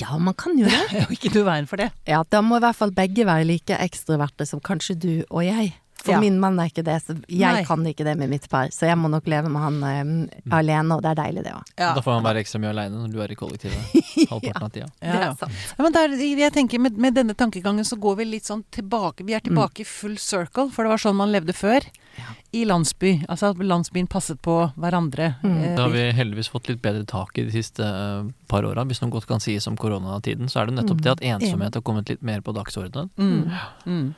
[0.00, 0.78] Ja, man kan jo det.
[0.90, 1.90] Det er jo ikke noe veien for det.
[2.08, 5.74] Ja, da må i hvert fall begge være like ekstroverte som kanskje du og jeg.
[6.06, 6.20] For Ja.
[6.22, 7.64] min mann er ikke det, så jeg Nei.
[7.66, 8.70] kan ikke det med mitt par.
[8.74, 10.12] Så jeg må nok leve med han um,
[10.54, 11.72] alene, og det er deilig, det òg.
[11.78, 11.92] Ja.
[11.98, 13.96] Da får han være ekstra mye aleine når du er i kollektivet
[14.30, 14.88] halvparten av tida.
[15.02, 15.30] Ja, ja.
[15.40, 15.52] sant.
[15.78, 19.26] Men der, jeg tenker med, med denne tankegangen så går vi litt sånn tilbake.
[19.26, 21.84] Vi er tilbake i full circle, for det var sånn man levde før.
[22.16, 22.32] Ja.
[22.56, 23.10] I landsby.
[23.28, 25.34] Altså at landsbyen passet på hverandre.
[25.42, 25.56] Mm.
[25.64, 28.86] Eh, Da har vi heldigvis fått litt bedre tak i de siste uh, par åra.
[28.88, 31.82] Hvis noe godt kan sies om koronatiden, så er det nettopp det at ensomhet har
[31.84, 33.10] kommet litt mer på dagsordenen.
[33.16, 33.50] mm,
[33.84, 34.14] mm.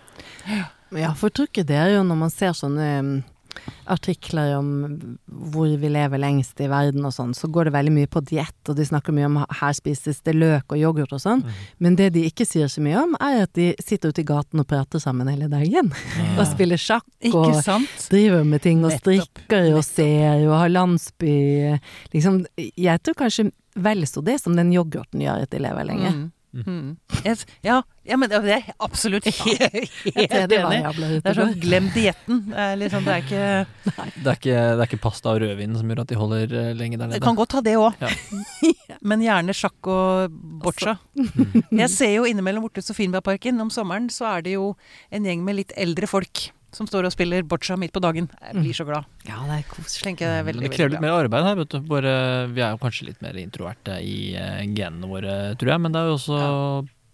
[0.97, 3.18] Ja, for tror ikke det er jo når man ser sånne mm,
[3.89, 4.68] artikler om
[5.26, 8.59] hvor vi lever lengst i verden og sånn, så går det veldig mye på diett,
[8.68, 11.45] og de snakker mye om her spises det løk og yoghurt og sånn.
[11.45, 11.61] Mm.
[11.84, 14.62] Men det de ikke sier så mye om, er at de sitter ute i gaten
[14.62, 15.93] og prater sammen hele dagen.
[16.39, 18.09] Og spiller sjakk Ikke og sant?
[18.12, 21.32] driver med ting og strikker og ser og har landsby
[22.12, 22.43] Liksom,
[22.78, 26.12] jeg tror kanskje vel så det som den yoghurten gjør at de lever lenge.
[26.14, 26.26] Mm.
[26.55, 26.96] Mm.
[27.26, 27.44] Yes.
[27.61, 30.80] Ja, ja, men det er absolutt helt, helt enig.
[31.20, 32.40] Det er sånn glem dietten.
[32.49, 33.18] Det liksom, det
[34.24, 37.11] Det det er ikke pasta og rødvin som gjør at de holder eh, lenge der
[37.11, 37.18] nede.
[37.18, 37.99] Det kan godt ha det òg.
[38.01, 38.12] Ja.
[39.09, 40.96] Men gjerne sjakk og boccia.
[41.14, 44.72] Jeg ser jo innimellom borte Sofienbergparken om sommeren, så er det jo
[45.14, 48.28] en gjeng med litt eldre folk som står og spiller boccia midt på dagen.
[48.44, 49.04] Jeg blir så glad.
[49.26, 50.12] Ja, det er koselig.
[50.12, 51.78] Jeg det er veldig, det krever litt mer arbeid her, vet du.
[51.88, 52.12] Bare,
[52.52, 55.80] vi er jo kanskje litt mer introverte i eh, genene våre, tror jeg.
[55.80, 56.42] Men det er jo også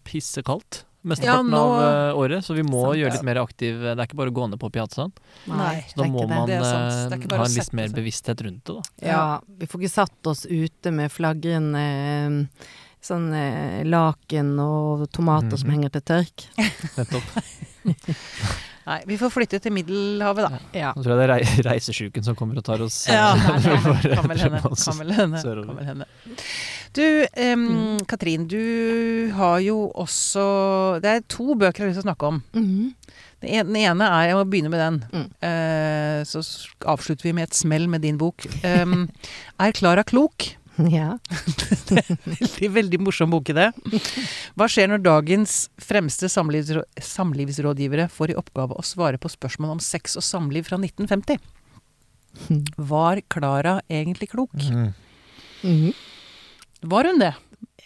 [0.04, 2.96] pissekaldt mesteparten Ja, nå- av eh, året, så vi må Sant.
[2.96, 5.12] gjøre litt mer aktiv Det er ikke bare å gå ned på piazzaen.
[5.46, 6.38] Nei, Så da det er må ikke det.
[6.38, 6.58] man Det.
[6.58, 9.06] Det eh, ha en litt mer bevissthet rundt det, da.
[9.06, 11.74] Ja, vi får ikke satt oss ute med flaggen.
[11.76, 12.70] eh,
[13.04, 15.74] sånn eh, laken og tomater som Mhm.
[15.76, 16.46] henger til tørk.
[16.96, 17.28] Nettopp.
[18.84, 20.58] Nei, vi får flytte til Middelhavet, da.
[20.76, 20.90] Ja.
[20.96, 24.08] Nå tror jeg det er reisesjuken som kommer og tar oss Ja, nei, nei, for-
[24.18, 24.60] kan vel hende.
[24.60, 25.40] Kan vel hende.
[25.42, 26.08] Kan vel hende.
[26.94, 27.04] Du,
[27.42, 27.64] em,
[28.06, 30.44] Katrin, du har jo også
[31.02, 32.42] Det er to bøker jeg har lyst til å snakke om.
[32.54, 32.92] Mm
[33.42, 35.00] Den ene, den ene er Jeg må begynne med den.
[35.12, 35.24] Mm.
[35.44, 36.44] Uh, så
[36.94, 38.46] avslutter vi med et smell med din bok.
[38.64, 39.08] Um,
[39.60, 40.52] er Klara klok?
[40.96, 41.18] ja.
[42.24, 43.68] Veldig, veldig morsom bok i det.
[44.58, 50.18] Hva skjer når dagens fremste samlivsrådgivere får i oppgave å svare på spørsmål om sex
[50.18, 51.38] og samliv fra 1950?
[52.92, 54.54] Var Klara egentlig klok?
[54.58, 54.92] Mm.
[55.62, 55.92] Mhm.
[56.84, 57.32] Var hun det?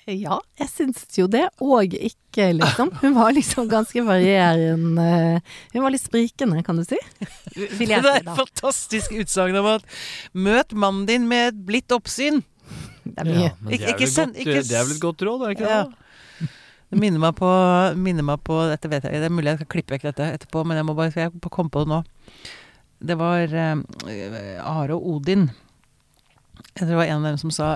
[0.09, 2.89] Ja, jeg syns jo det, og ikke, liksom.
[3.03, 5.43] Hun var liksom ganske varierende
[5.75, 6.97] Hun var litt sprikende, kan du si.
[7.79, 9.85] Vil jeg det er et fantastisk utsagn om at
[10.33, 12.41] møt mannen din med et blitt oppsyn.
[13.09, 13.49] Det er mye.
[13.49, 15.57] Ja, det er ikke send- godt- ikke det er vel et godt råd, er det
[15.59, 15.83] ikke Ja.
[15.85, 15.93] det?
[16.91, 17.49] Det minner meg på,
[18.01, 20.63] minner meg på Dette vet jeg Det er mulig jeg skal klippe vekk dette etterpå,
[20.65, 21.99] men jeg må bare jeg komme på det nå.
[23.05, 23.77] Det var eh,
[24.65, 25.51] Are og Odin.
[26.75, 27.67] Jeg tror det var en av dem som sa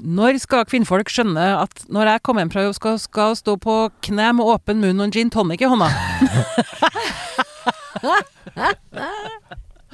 [0.00, 3.76] Når skal kvinnfolk skjønne at når jeg kommer hjem fra jobb, skal, skal stå på
[4.02, 5.88] kne med åpen munn og en gin tonic i hånda?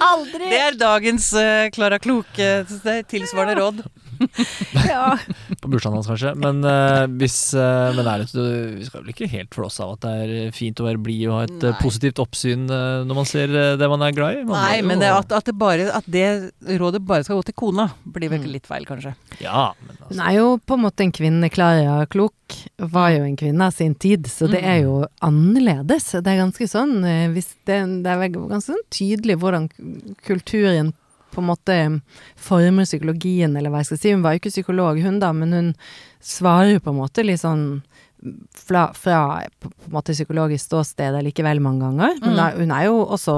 [0.03, 0.49] Aldri!
[0.51, 3.83] Det er dagens eh, Klara Kloke det er tilsvarende råd.
[4.93, 5.17] Ja.
[5.63, 6.33] På bursdagen hans, kanskje.
[6.39, 8.45] Men, uh, hvis, uh, men er det,
[8.79, 10.13] vi skal vel ikke helt flåse av at det
[10.49, 11.81] er fint å være blid og ha et eh, Nei.
[11.83, 14.45] positivt oppsyn uh, når man ser det man er glad i?
[14.49, 16.27] Man Nei, jo- men det, at, at, det bare, at det
[16.81, 18.49] rådet bare skal gå til kona, blir vel Mm.
[18.57, 19.13] litt feil, kanskje.
[19.45, 21.51] Ja, men altså, Hun er jo på en måte en kvinne.
[21.53, 22.57] Klara Klok
[22.93, 26.09] var jo en kvinne av sin tid, så det er jo annerledes.
[26.19, 26.97] Det er ganske sånn
[27.37, 29.69] hvis det, det er ganske sånn tydelig hvordan
[30.27, 30.91] kulturen
[31.33, 31.77] på en måte
[32.37, 34.13] former psykologien, eller hva jeg skal si.
[34.15, 35.71] Hun var jo ikke psykolog, hun da, men hun
[36.23, 37.65] svarer jo på en måte litt sånn
[38.55, 39.19] fra, fra
[39.59, 42.19] på, en måte psykologisk ståsted likevel mange ganger.
[42.23, 42.61] Men Mm.
[42.61, 43.35] hun er jo også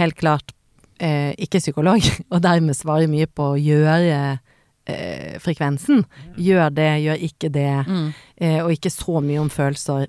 [0.00, 0.54] helt klart
[1.00, 2.00] eh, ikke psykolog,
[2.32, 4.38] og dermed svarer mye på å gjøre
[4.86, 6.04] eh, frekvensen.
[6.36, 7.68] Gjør det, gjør ikke det.
[7.88, 8.08] Mm.
[8.42, 10.06] Eh, og ikke så mye om følelser.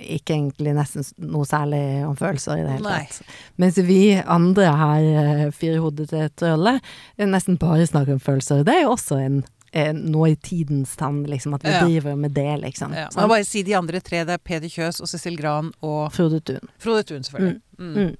[0.00, 3.20] Ikke egentlig nesten noe særlig om følelser i det hele tatt.
[3.56, 5.06] Mens vi andre her,
[5.52, 6.78] fire firehodete til trølle,
[7.18, 8.64] nesten bare snakker om følelser.
[8.66, 11.80] Det er jo også en eh, nå i tidens tann, liksom, at vi Ja.
[11.84, 12.94] driver med det, liksom.
[12.94, 13.10] Ja.
[13.10, 13.22] Sant?
[13.22, 14.24] Må bare si de andre tre.
[14.24, 16.68] Det er Peder Kjøs og Cecil Gran og Frode Thun.
[16.78, 17.60] Frode Thun, selvfølgelig.
[17.78, 17.94] Mm.
[17.94, 18.16] Mm.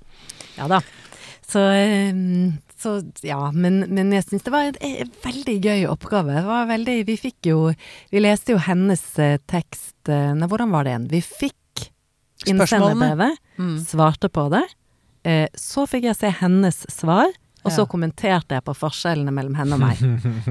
[0.59, 0.81] Ja da.
[1.49, 2.93] Så, eh, så
[3.27, 6.37] ja, men, men jeg syns det var en eh, veldig gøy oppgave.
[6.39, 7.57] Det var veldig Vi fikk jo
[8.13, 11.09] Vi leste jo hennes eh, tekst eh, Nei, hvordan var det igjen?
[11.11, 11.55] Vi fikk
[12.47, 13.81] innsenderbrevet, Mm.
[13.85, 14.63] svarte på det.
[15.27, 17.27] Eh, så fikk jeg se hennes svar,
[17.65, 17.87] og så Ja.
[17.91, 19.99] kommenterte jeg på forskjellene mellom henne og meg.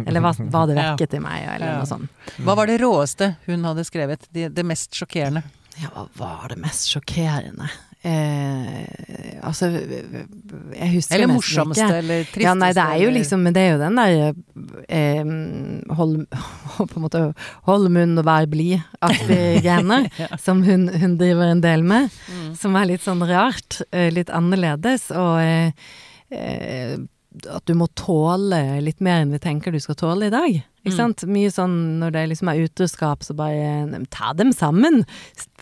[0.05, 0.95] Eller hva, hva det Ja.
[0.99, 1.77] i meg, eller Ja.
[1.79, 2.09] noe sånt.
[2.43, 4.27] Hva var det råeste hun hadde skrevet?
[4.31, 5.43] Det, det mest sjokkerende?
[5.79, 6.07] Ja, hva
[6.41, 7.69] var det mest sjokkerende?
[8.05, 11.97] Eh, altså, jeg husker Eller morsomste, ikke.
[11.97, 12.43] eller tristeste?
[12.45, 14.11] Ja, nei, det er jo liksom Men det er jo den der
[14.93, 15.31] eh,
[15.97, 16.13] hold,
[16.77, 17.23] på en måte
[17.65, 22.13] Hold munn og vær blid-aktige greiene som hun, hun driver en del med.
[22.29, 22.53] Mm.
[22.59, 25.89] Som er litt sånn rart, eh, litt annerledes, og eh,
[26.29, 26.95] eh,
[27.45, 30.63] at du må tåle litt mer enn vi tenker du skal tåle i dag.
[30.87, 30.97] Ikke Mm.
[30.97, 31.23] sant?
[31.27, 35.05] Mye sånn når det liksom er utroskap, så bare Ta dem sammen!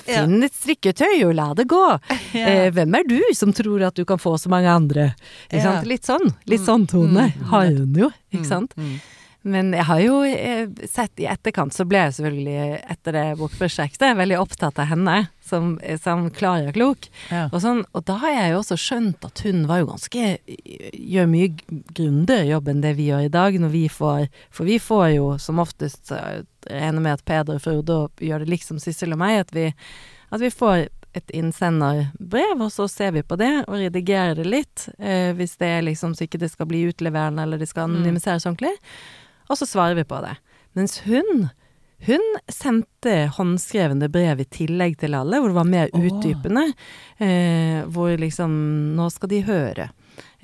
[0.06, 0.22] Ja.
[0.22, 2.00] Finn et strikketøy og la det gå!
[2.36, 2.46] Ja.
[2.68, 5.16] Eh, hvem er du som tror at du kan få så mange andre?
[5.50, 5.64] Ikke Ja.
[5.64, 5.88] sant?
[5.88, 6.36] Litt sånn.
[6.46, 6.66] Litt Mm.
[6.68, 7.42] sånn tone Mm.
[7.50, 8.74] har hun jo, ikke Mm, sant?
[8.78, 9.00] mm.
[9.46, 14.16] Men jeg har jo eh, sett i etterkant, så ble jeg selvfølgelig etter det bokprosjektet
[14.18, 17.06] veldig opptatt av henne som, som klar og klok.
[17.30, 17.44] Ja.
[17.52, 20.24] Og, sånn, og da har jeg jo også skjønt at hun var jo ganske
[20.96, 21.52] Gjør mye
[21.94, 25.28] grundigere jobb enn det vi gjør i dag, når vi får For vi får jo
[25.42, 29.44] som oftest eh, regner med at Peder og Frode gjør det liksom Sissel og meg,
[29.46, 29.68] at vi,
[30.34, 34.88] at vi får et innsenderbrev, og så ser vi på det og redigerer det litt,
[35.00, 37.96] eh, hvis det er liksom så ikke det skal bli utleverende eller det skal Mm.
[38.02, 38.74] anonymiseres ordentlig.
[39.50, 40.36] Og så svarer vi på det.
[40.76, 41.50] Mens hun
[42.06, 42.22] hun
[42.52, 46.68] sendte håndskrevne brev i tillegg til alle, hvor det var mer utdypende.
[47.18, 48.52] Eh, hvor liksom
[48.98, 49.88] Nå skal de høre.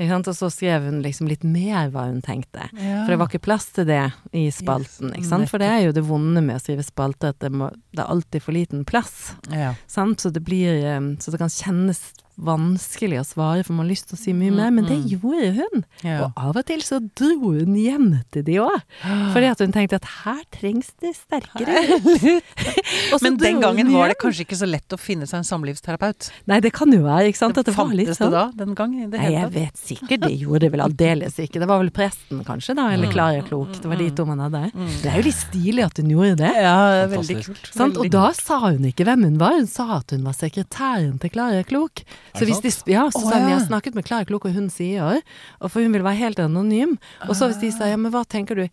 [0.01, 2.65] Og så skrev hun liksom litt mer hva hun tenkte.
[2.73, 3.03] Ja.
[3.03, 4.01] For det var ikke plass til det
[4.33, 5.13] i spalten.
[5.47, 8.09] For det er jo det vonde med å skrive spalter, at det, må, det er
[8.09, 9.35] alltid for liten plass.
[9.53, 9.75] ja.
[9.91, 10.23] Sant?
[10.23, 12.01] Så det blir eh, Så det kan kjennes
[12.39, 14.71] vanskelig å svare, for man har lyst til å si mye mer.
[14.71, 15.09] Men det Mm.
[15.09, 15.83] gjorde hun.
[16.03, 16.25] Ja.
[16.25, 18.81] Og av og til så dro hun hjem til de òg.
[19.33, 22.41] Fordi at hun tenkte at her trengs det sterkere.
[23.21, 26.29] Men den gangen var det kanskje ikke så lett å finne seg en samlivsterapeut.
[26.49, 27.57] Nei, det kan jo være, ikke sant.
[27.61, 28.31] At det var litt sånn.
[28.31, 28.95] det da, den gang?
[29.11, 31.59] Det Nei, jeg vet sikkert det gjorde det vel aldeles ikke.
[31.61, 33.73] Det var vel presten kanskje, da, eller Klar og Klok.
[33.81, 34.63] Det var de to man hadde.
[34.73, 34.89] Mm.
[35.01, 36.51] Det er jo litt stilig at hun gjorde det.
[36.61, 36.75] Ja,
[37.11, 37.71] veldig kult.
[37.75, 37.97] Sant?
[38.01, 41.33] Og da sa hun ikke hvem hun var, hun sa at hun var sekretæren til
[41.33, 42.03] Klara Klok.
[42.37, 44.69] Så hvis de, ja, så sa hun vi har snakket med Klara Klok, og hun
[44.71, 45.21] sier,
[45.59, 46.97] og for hun vil være helt anonym.
[47.27, 48.67] Og så hvis de sa ja, men hva tenker du,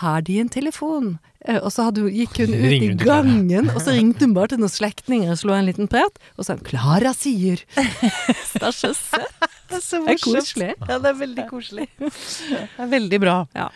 [0.00, 1.18] har de en telefon?
[1.44, 4.62] Eh, Og så hadde, gikk hun ut i gangen, og så ringte hun bare til
[4.62, 7.60] noen slektninger og slo en liten prat, og sa 'Klara sier'.
[7.76, 9.34] det er så søtt.
[9.68, 10.72] Det er så Det er koselig.
[10.88, 11.88] Ja, det er veldig koselig.
[11.98, 13.36] Det er veldig bra.
[13.54, 13.68] Ja.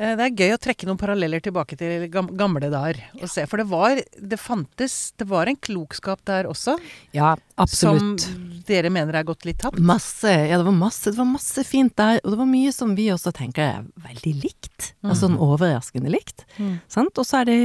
[0.00, 3.44] Eh, Det er gøy å trekke noen paralleller tilbake til gamle dager og se.
[3.50, 6.78] For det var Det fantes Det var en klokskap der også,
[7.12, 8.20] Ja, absolutt.
[8.24, 9.78] som dere mener er gått litt tapt.
[9.78, 12.94] Masse, ja det var masse, det var masse fint der, og det var mye som
[12.96, 14.92] vi også tenker er veldig likt.
[15.04, 16.44] Altså sånn overraskende likt.
[16.58, 16.80] Mm.
[16.88, 17.18] Sant?
[17.18, 17.58] Og så er det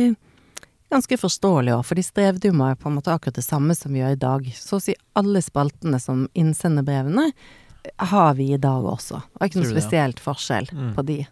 [0.92, 3.92] ganske forståelig òg, for de strevde jo med på en måte akkurat det samme som
[3.94, 4.46] vi gjør i dag.
[4.56, 7.32] Så å si alle spaltene som innsender brevene
[8.00, 9.22] har vi i dag også.
[9.22, 10.96] Det er ikke noe spesielt forskjell Mm.
[10.96, 11.28] på de.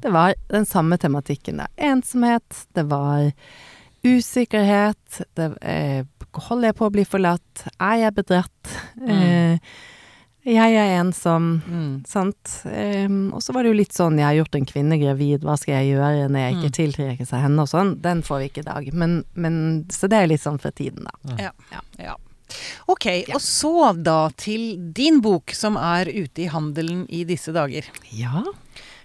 [0.00, 1.68] Det var den samme tematikken der.
[1.76, 3.30] Ensomhet, det var
[4.06, 7.64] usikkerhet, det eh, Holder jeg på å bli forlatt?
[7.82, 8.68] Er jeg bedratt?
[9.02, 9.58] Eh,
[10.46, 11.48] jeg er ensom.
[11.66, 11.88] Mm.
[12.06, 12.52] Sant.
[12.70, 15.56] Ehm, og så var det jo litt sånn, jeg har gjort en kvinne gravid, hva
[15.58, 16.76] skal jeg gjøre når jeg ikke Mm.
[16.78, 17.90] tiltrekker seg henne og sånn.
[18.00, 18.88] Den får vi ikke i dag.
[18.94, 19.58] Men, men
[19.90, 21.50] Så det er litt sånn for tiden, da.
[21.50, 21.50] Ja.
[21.98, 22.14] ja.
[22.86, 27.84] Ok, og så da til din bok som er ute i handelen i disse dager.
[28.14, 28.44] Ja.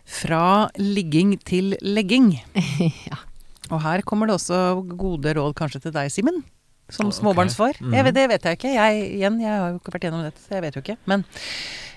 [0.06, 2.36] Fra ligging til legging.
[3.10, 3.22] ja.
[3.74, 6.44] Og her kommer det også gode råd kanskje til deg, Simen.
[6.94, 7.80] Som småbarnsfar.
[7.82, 8.74] Jeg vet, det vet jeg ikke.
[8.76, 10.98] Jeg, igjen, jeg har jo ikke vært gjennom dette, så jeg vet jo ikke.
[11.10, 11.24] Men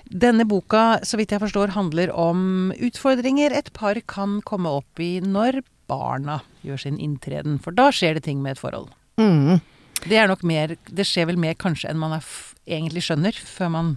[0.09, 5.19] denne boka, så vidt jeg forstår, handler om utfordringer et par kan komme opp i
[5.21, 7.59] når barna gjør sin inntreden.
[7.61, 8.89] For da skjer det ting med et forhold.
[9.21, 9.61] Mm.
[9.99, 13.35] Det er nok mer Det skjer vel mer kanskje enn man er f egentlig skjønner,
[13.35, 13.95] før man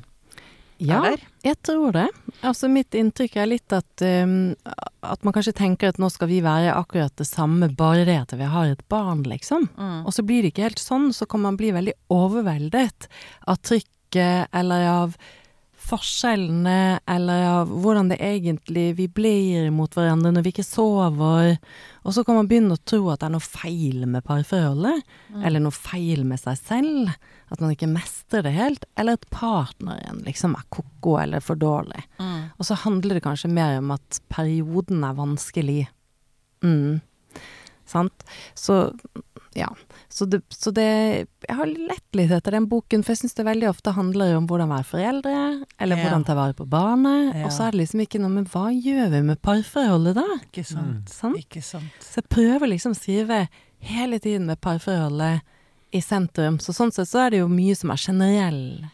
[0.83, 1.27] Ja, er der?
[1.47, 2.07] jeg tror det.
[2.43, 4.55] Altså mitt inntrykk er litt at, um,
[5.07, 8.35] at man kanskje tenker at nå skal vi være akkurat det samme, bare det at
[8.39, 9.69] vi har et barn, liksom.
[9.77, 10.01] Mm.
[10.07, 13.09] Og så blir det ikke helt sånn, så kan man bli veldig overveldet
[13.47, 15.17] av trykket eller av
[15.83, 21.57] forskjellene, eller av hvordan det egentlig vi blir mot hverandre når vi ikke sover.
[22.07, 25.03] Og så kan man begynne å tro at det er noe feil med parforholdet,
[25.43, 27.13] eller noe feil med seg selv.
[27.53, 32.05] At man ikke mestrer det helt, eller at partneren liksom er ko-ko eller for dårlig.
[32.23, 32.53] Mm.
[32.57, 35.83] Og så handler det kanskje mer om at perioden er vanskelig.
[36.65, 37.03] Mm.
[37.93, 38.25] Sant?
[38.55, 38.87] Så
[39.55, 39.69] ja.
[40.09, 43.45] Så det, så det Jeg har lett litt etter den boken, for jeg syns det
[43.47, 46.03] veldig ofte handler om hvordan være foreldre, eller Ja.
[46.05, 47.35] hvordan ta vare på barnet.
[47.35, 47.45] Ja.
[47.47, 50.27] Og så er det liksom ikke noe med hva gjør vi med parforholdet da?
[50.47, 51.09] Ikke sant.
[51.09, 51.37] Sant?
[51.37, 51.93] Ikke sant.
[52.01, 53.49] Så jeg prøver liksom å skrive
[53.81, 55.43] hele tiden med parforholdet
[55.93, 56.59] i sentrum.
[56.63, 58.85] Så sånn sett så er det jo mye som er generell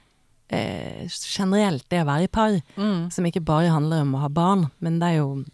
[0.50, 1.04] eh,
[1.36, 3.10] generelt det å være i par, Mm.
[3.12, 5.44] som ikke bare handler om å ha barn, men det er jo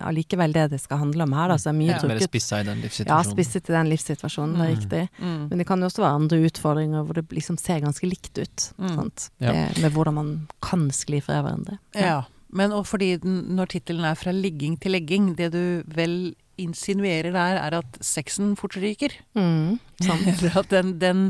[0.00, 1.56] allikevel det det skal handle om her, da.
[1.60, 2.08] Så er mye Ja.
[2.08, 3.24] Mer spissa i den livssituasjonen.
[3.24, 4.78] Ja, spisset i den livssituasjonen, det er Mm.
[4.80, 5.08] riktig.
[5.20, 5.48] Mm.
[5.50, 8.72] Men det kan jo også være andre utfordringer hvor det liksom ser ganske likt ut.
[8.78, 8.94] Mm.
[8.96, 9.30] Sant?
[9.40, 9.52] Ja.
[9.52, 11.78] Det, med hvordan man kan skli fra hverandre.
[11.94, 12.22] Ja.
[12.52, 17.32] Men og fordi den, når tittelen er 'Fra ligging til legging', det du vel insinuerer
[17.34, 19.14] der, er at sexen fort ryker.
[19.34, 19.78] Mm.
[20.04, 21.24] Eller at den, den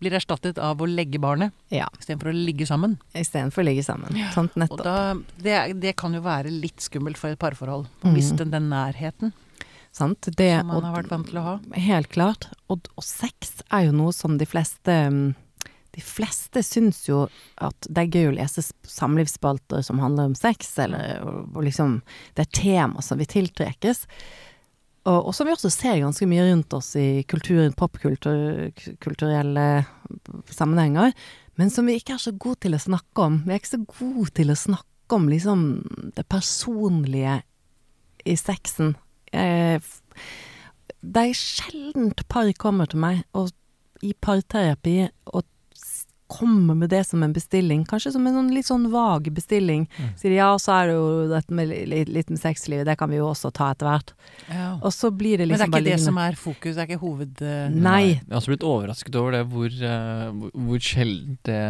[0.00, 1.88] blir erstattet av å legge barnet Ja.
[1.98, 2.98] istedenfor å ligge sammen.
[3.16, 4.16] Istedenfor å ligge sammen.
[4.34, 4.84] Sant, Og nettopp.
[4.84, 4.96] da,
[5.40, 7.86] det, det kan jo være litt skummelt for et parforhold.
[8.04, 8.14] Mm.
[8.16, 9.32] Hvis den nærheten
[9.90, 10.22] Sant?
[10.38, 11.54] Det, som man og- har vært vant til å ha.
[11.74, 12.44] Helt klart.
[12.70, 15.32] Og, og sex er jo noe som de fleste mm,
[15.90, 17.24] De fleste syns jo
[17.58, 21.96] at det er gøy å lese samlivsspalter som handler om sex, eller og liksom
[22.38, 24.04] Det er tema som vil tiltrekkes.
[25.08, 29.68] Og, og som vi også ser ganske mye rundt oss i kulturen, popkulturelle
[30.52, 31.14] sammenhenger,
[31.60, 33.40] men som vi ikke er så gode til å snakke om.
[33.46, 35.64] Vi er ikke så gode til å snakke om liksom
[36.16, 37.40] det personlige
[38.28, 38.94] i sexen.
[39.32, 39.80] Eh,
[41.00, 43.50] det er sjeldent par kommer til meg og,
[44.04, 44.98] i parterapi
[45.32, 45.44] og
[46.30, 49.88] kommer med det som en bestilling, kanskje som en sånn, litt sånn vag bestilling.
[49.98, 50.10] Mm.
[50.20, 53.10] Sier ja, ja, så er det jo dette med litt, litt med sexlivet, det kan
[53.10, 54.12] vi jo også ta etter hvert.
[54.48, 54.68] Ja.
[54.80, 56.84] Og så blir det liksom Men det liksom er ikke det som er fokus, det
[56.84, 57.42] er ikke hoved...
[57.42, 58.02] eh, Nei.
[58.14, 61.60] Jeg har også blitt overrasket over det, hvor, uh, hvor- hvor sjelden det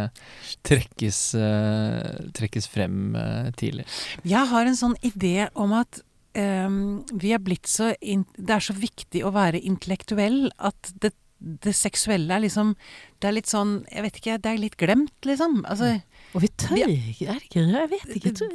[0.67, 3.85] trekkes, uh, trekkes frem uh, tidlig.
[4.27, 6.01] Jeg har en sånn idé om at
[6.37, 11.11] um, vi er blitt så in Det er så viktig å være intellektuell at det,
[11.41, 12.75] det seksuelle er liksom
[13.21, 15.63] Det er litt sånn Jeg vet ikke, det er litt glemt, liksom.
[15.65, 15.95] Altså
[16.33, 17.61] Og vi tør ikke, er det ikke?
[17.67, 18.49] Jeg vet ikke.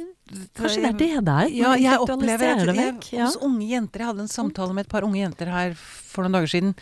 [0.57, 1.49] Kanskje det er det der?
[1.55, 3.05] Ja, jeg opplever det vekk.
[3.15, 3.27] Ja.
[3.29, 6.33] hos unge jenter Jeg hadde en samtale med et par unge jenter her for noen
[6.35, 6.73] dager siden.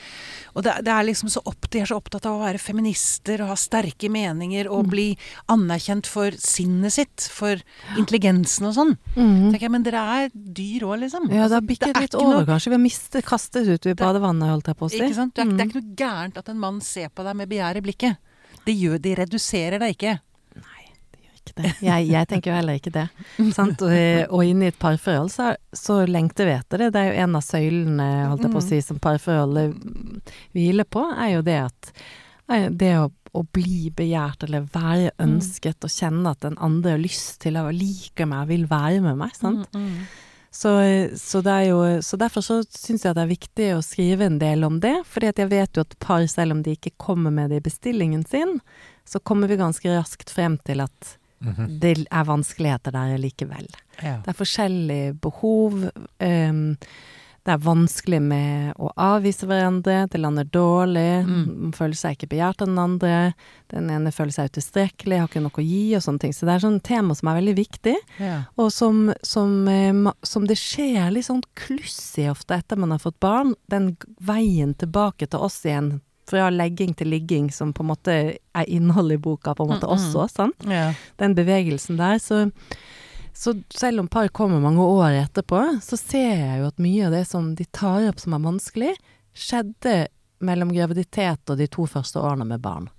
[0.56, 3.43] Og det, det er liksom så opp, De er så opptatt av å være feminister
[3.43, 4.72] og ha sterke meninger Mm.
[4.74, 5.06] og bli
[5.52, 7.60] anerkjent for sinnet sitt, for
[8.00, 8.96] intelligensen og sånn.
[9.16, 9.52] Mm.
[9.52, 11.28] tenker jeg, Men dere er dyr òg, liksom.
[11.30, 12.72] Ja, det har Altså, bikket litt over, noe- kanskje.
[12.72, 14.98] Vi har mistet, kastet ut i badevannet, holdt jeg på å si.
[15.04, 15.36] Ikke sant?
[15.36, 15.70] Det er, det er Mm.
[15.70, 18.18] ikke noe gærent at en mann ser på deg med begjær i blikket.
[18.66, 20.20] Det gjør, de reduserer deg ikke.
[21.46, 21.72] Ikke det.
[21.86, 23.06] Jeg, jeg tenker jo heller ikke det.
[23.58, 23.86] sant?
[23.86, 23.93] Og,
[24.34, 26.91] og inne i et parforhold så, så lengter vi etter det.
[26.96, 29.76] Det er jo en av søylene, holdt jeg på å si, som parforholdet
[30.58, 31.96] hviler på, er jo det at
[32.78, 37.39] det å, å bli begjært eller være ønsket og kjenne at den andre har lyst
[37.41, 39.34] til å like meg, vil være med meg.
[39.38, 39.66] sant?
[39.74, 40.06] Mm,
[40.56, 40.72] Så,
[41.20, 44.38] så, det er jo, så derfor så syns jeg det er viktig å skrive en
[44.39, 44.93] del om det.
[45.10, 48.24] fordi jeg vet jo at par, selv om de ikke kommer med det i bestillingen
[48.24, 48.62] sin,
[49.04, 51.18] så kommer vi ganske raskt frem til at
[51.80, 53.68] det er vanskeligheter der likevel.
[54.02, 54.22] Ja.
[54.24, 55.92] Det er forskjellige behov.
[56.20, 56.78] Um,
[57.46, 61.62] det er vanskelig med å avvise hverandre, det lander dårlig, Mm.
[61.62, 63.34] man føler seg ikke begjært av den andre,
[63.70, 66.34] den ene føler seg utilstrekkelig, har ikke noe å gi og sånne ting.
[66.34, 67.96] Så det er sånne tema som er veldig viktig.
[68.18, 68.46] Ja.
[68.58, 72.98] Og som, som, eh, som det skjer litt sånn kluss i ofte etter man har
[73.00, 73.54] fått barn.
[73.70, 78.70] Den veien tilbake til oss igjen, fra legging til ligging, som på en måte er
[78.72, 80.66] innholdet i boka på en måte Mm, også, sant.
[80.66, 80.94] Ja.
[81.22, 82.18] Den bevegelsen der.
[82.20, 82.52] Så,
[83.34, 87.12] så selv om par kommer mange år etterpå, så ser jeg jo at mye av
[87.12, 88.96] det som de tar opp som er vanskelig,
[89.36, 90.08] skjedde
[90.40, 92.90] mellom graviditet og de to første årene med barn.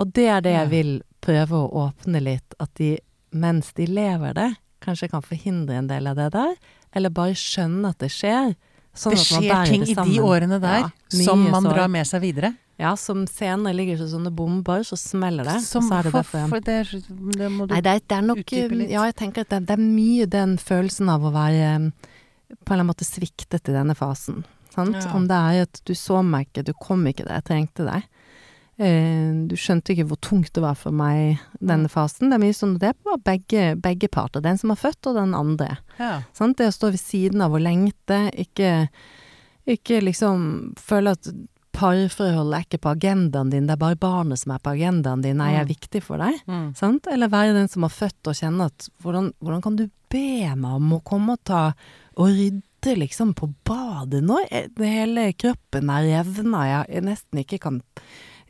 [0.00, 2.98] Og det er det jeg vil prøve å åpne litt, at de
[3.30, 6.54] mens de lever det, kanskje kan forhindre en del av det der,
[6.96, 8.54] eller bare skjønne at det skjer.
[8.96, 10.90] Sånn Det skjer ting det i de årene der Ja,
[11.22, 11.76] som man sår.
[11.76, 12.54] drar med seg videre.
[12.80, 16.46] Ja, som senere ligger som sånne bomber, så smeller det, Som, så er det for,
[16.48, 16.78] for det,
[17.36, 18.90] det må du Nei, det er, det er nok utdype litt?
[18.94, 22.56] Ja, jeg tenker at det, det er mye den følelsen av å være um, på
[22.56, 24.42] en eller annen måte sviktet i denne fasen.
[24.72, 24.96] Sant?
[24.96, 25.12] Ja.
[25.14, 28.08] Om det er at du så meg ikke, du kom ikke det, jeg trengte deg.
[28.80, 32.30] Eh, du skjønte ikke hvor tungt det var for meg, denne fasen.
[32.30, 34.40] Det er mye sånn det var begge, begge parter.
[34.44, 35.74] Den som har født, og den andre.
[36.00, 36.22] Ja.
[36.32, 36.56] Sant?
[36.56, 38.88] Det å stå ved siden av og lengte, ikke,
[39.68, 40.46] ikke liksom
[40.80, 41.28] føle at
[41.76, 45.36] parforholdet er ikke på agendaen din, det er bare barnet som er på agendaen din,
[45.38, 45.74] nei, jeg er Mm.
[45.74, 46.40] viktig for deg.
[46.48, 46.74] Mm.
[46.76, 47.06] Sant?
[47.06, 50.72] Eller være den som har født og kjenne at hvordan, hvordan kan du be meg
[50.80, 51.72] om å komme og ta
[52.16, 57.82] og rydde liksom på badet når det hele kroppen er revna, jeg nesten ikke kan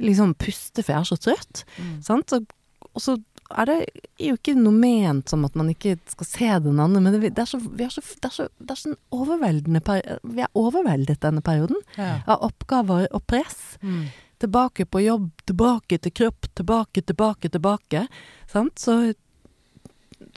[0.01, 1.65] liksom puste for jeg er så trøtt.
[1.79, 1.93] Mm.
[2.07, 2.33] Sant?
[2.37, 2.55] Og,
[2.95, 3.17] og så
[3.51, 3.77] er det
[4.23, 7.43] jo ikke noe ment som at man ikke skal se den andre, men det, det,
[7.43, 9.81] er, så, er så, det, er, så, det er så overveldende
[10.37, 12.21] Vi er overveldet denne perioden Ja.
[12.31, 13.75] av oppgaver og press.
[13.83, 14.05] Mm.
[14.41, 18.05] Tilbake på jobb, tilbake til kropp, tilbake, tilbake, tilbake.
[18.49, 18.79] Sant?
[18.81, 18.95] Så,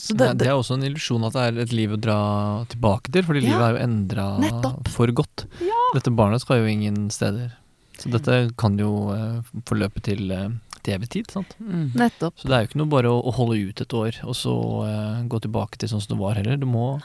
[0.01, 2.17] så Det, det, det er også en illusjon at det er et liv å dra
[2.73, 4.25] tilbake til, fordi Ja, livet er jo endra
[4.91, 5.45] for godt.
[5.93, 7.53] Dette barnet skal jo ingen steder.
[8.03, 9.37] Så dette kan jo eh,
[9.69, 10.49] forløpe til, eh,
[10.83, 11.29] til evig tid.
[11.31, 11.55] sant?
[11.63, 11.93] Mm.
[11.95, 12.35] Nettopp.
[12.41, 14.55] Så det er jo ikke noe bare å, å holde ut et år og så
[14.83, 16.59] uh, gå tilbake til sånn som det var heller.
[16.59, 16.97] Det må,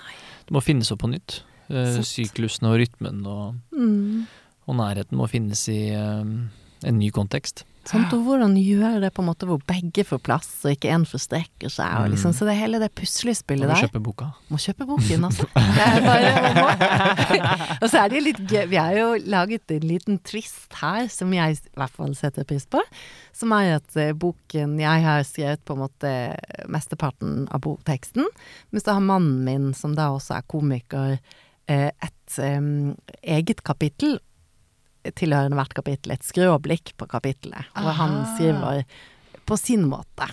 [0.49, 1.40] det må finnes opp på nytt.
[1.70, 4.26] Uh, syklusene og rytmen og, Mm.
[4.66, 7.62] og nærheten må finnes i uh, en ny kontekst.
[7.89, 8.12] Sant?
[8.12, 11.70] Og hvordan gjøre det på en måte hvor begge får plass, og ikke én forstrekker
[11.72, 11.89] seg.
[12.03, 12.36] Og liksom, Mm.
[12.36, 14.26] så det er hele det puslespillet Må kjøpe boka?
[14.53, 15.47] Må kjøpe boken, altså.
[17.82, 21.09] Og så er det jo litt gøy Vi har jo laget en liten twist her,
[21.09, 22.82] som jeg i hvert fall setter pris på.
[23.32, 26.12] Som er at eh, boken Jeg har skrevet på en måte
[26.68, 28.24] mesteparten av bokteksten.
[28.70, 31.18] Mens så har mannen min, som da også er komiker,
[31.68, 32.39] eh, et
[33.24, 34.18] eget kapittel
[35.17, 37.69] tilhørende hvert kapittel, et skråblikk på kapittelet.
[37.77, 38.85] Hvor han skriver
[39.49, 40.27] på sin måte.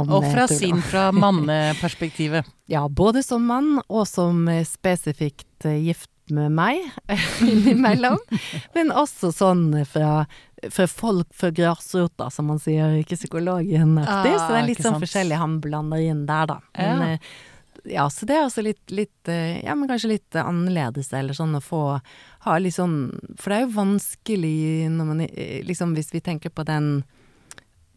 [0.00, 0.56] Og fra Tore.
[0.56, 1.10] sin, fra
[1.72, 2.46] manneperspektivet.
[2.72, 6.80] Ja, både som mann og som eh, spesifikt eh, gift med meg
[7.44, 8.16] innimellom.
[8.74, 10.24] Men også sånn fra,
[10.72, 14.36] fra folk fra grasrota, som man sier, ikke psykologen-aktig.
[14.38, 15.04] så det Ah, er litt sånn sant.
[15.04, 16.60] forskjellig han blander inn der, da.
[16.78, 17.12] Men, Ja.
[17.12, 17.18] eh,
[17.92, 21.34] ja, så det er også litt, litt eh, Ja, men kanskje litt eh, annerledes, eller
[21.34, 21.82] sånn å få
[22.42, 22.96] ha litt sånn
[23.38, 24.54] For det er jo vanskelig
[24.90, 25.26] når man
[25.68, 27.02] Liksom hvis vi tenker på den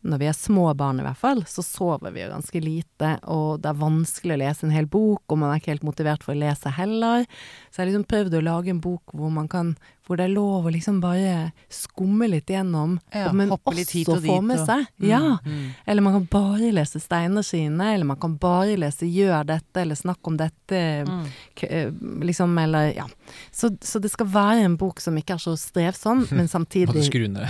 [0.06, 3.64] når vi er små barn i hvert fall, så sover vi jo ganske lite, og
[3.64, 6.36] det er vanskelig å lese en hel bok, og man er ikke helt motivert for
[6.36, 7.26] å lese heller.
[7.72, 9.74] Så jeg har liksom prøvd å lage en bok hvor man kan,
[10.06, 14.08] hvor det er lov å liksom bare skumme litt gjennom, Ja, men hoppe litt hit
[14.08, 14.86] også og få dit, med og- seg.
[15.01, 15.38] Mm, Ja.
[15.43, 15.70] mm.
[15.88, 19.95] Eller man kan bare lese steiner sine, eller man kan bare lese Gjør dette, eller
[19.95, 21.26] Snakk om dette, Mm.
[21.64, 21.89] eh,
[22.22, 23.08] liksom, eller ja.
[23.51, 27.10] Så, så det skal være en bok som ikke er så strevsom, men samtidig måtte
[27.10, 27.47] skru ned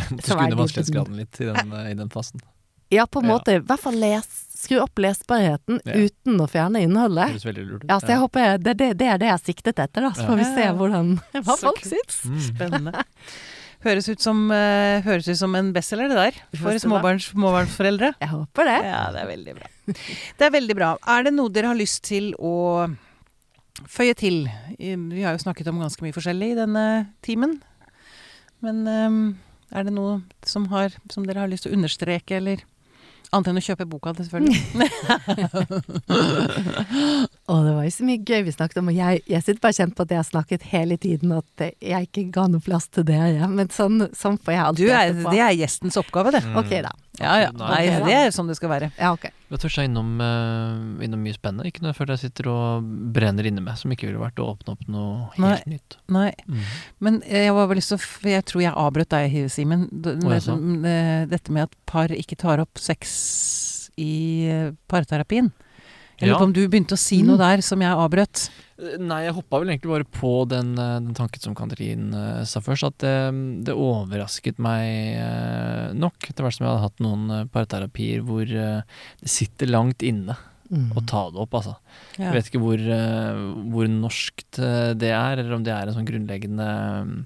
[0.56, 2.39] vanskelighetsgraden litt i den, eh, i den fasen.
[2.91, 3.56] Ja, på en måte.
[3.56, 5.95] I hvert fall les, skru opp lesbarheten Ja.
[6.05, 7.32] uten å fjerne innholdet.
[7.36, 7.84] Høres veldig lurt.
[7.89, 10.11] Ja, så jeg håper jeg, det, det, det er det jeg siktet etter, da.
[10.18, 10.32] Så Ja.
[10.32, 11.11] får vi se hvordan,
[11.45, 12.18] hva Så folk syns.
[12.26, 12.41] Mm.
[12.49, 13.05] Spennende.
[13.86, 16.38] Høres ut som, uh, høres ut som en bestselger, det der.
[16.57, 18.16] For småbarns, småbarnsforeldre.
[18.24, 18.78] Jeg håper det.
[18.88, 19.68] Ja, det er veldig bra.
[20.39, 20.88] Det er veldig bra.
[21.16, 22.55] Er det noe dere har lyst til å
[23.91, 24.47] føye til?
[24.80, 26.86] Vi har jo snakket om ganske mye forskjellig i denne
[27.22, 27.59] timen.
[28.66, 29.20] Men um,
[29.76, 32.63] er det noe som, har, som dere har lyst til å understreke, eller
[33.36, 34.60] Annet enn å kjøpe boka, selvfølgelig.
[37.52, 39.78] og det var jo så mye gøy vi snakket om, og jeg, jeg sitter bare
[39.80, 43.04] kjent på at jeg har snakket hele tiden, at jeg ikke ga noe plass til
[43.08, 43.50] dere.
[43.52, 45.36] Men sånn, sånn får jeg alltid er, etterpå.
[45.36, 46.44] det er gjestens oppgave, det.
[46.48, 46.56] Mm.
[46.64, 46.94] Ok, da.
[47.22, 47.49] Ja ja.
[47.55, 47.68] Nei.
[47.88, 48.89] Nei, det er sånn det skal være.
[48.99, 49.30] Ja, ok.
[49.30, 51.68] Jeg tørsta innom, uh, innom mye spennende.
[51.70, 54.49] Ikke noe jeg føler jeg sitter og brenner inne med, som ikke ville vært å
[54.51, 55.97] åpne opp noe helt nytt.
[56.11, 56.32] Nei.
[56.49, 56.63] Mm.
[57.07, 59.88] Men eh, jeg var vel lyst til å Jeg tror jeg avbrøt deg, Simen.
[59.93, 63.13] Med Dette med at par ikke tar opp sex
[64.01, 64.16] i
[64.51, 65.53] eh, parterapien.
[66.20, 66.39] Jeg lurer Ja.
[66.39, 67.28] på om du begynte å si Mm.
[67.28, 68.49] noe der som jeg avbrøt.
[68.80, 72.43] Eh, Nei, jeg hoppa vel egentlig bare på den, eh, den tanken som Katrin uh,
[72.45, 76.99] sa først, at det, det overrasket meg uh, nok, etter hvert som jeg hadde hatt
[77.03, 78.82] noen parterapier hvor uh,
[79.22, 80.93] det sitter langt inne Mm.
[80.97, 81.76] å ta det opp, altså.
[82.18, 82.32] Ja.
[82.32, 82.80] Jeg vet ikke hvor,
[83.70, 84.57] hvor norskt
[84.97, 87.26] det er, eller om det er en sånn grunnleggende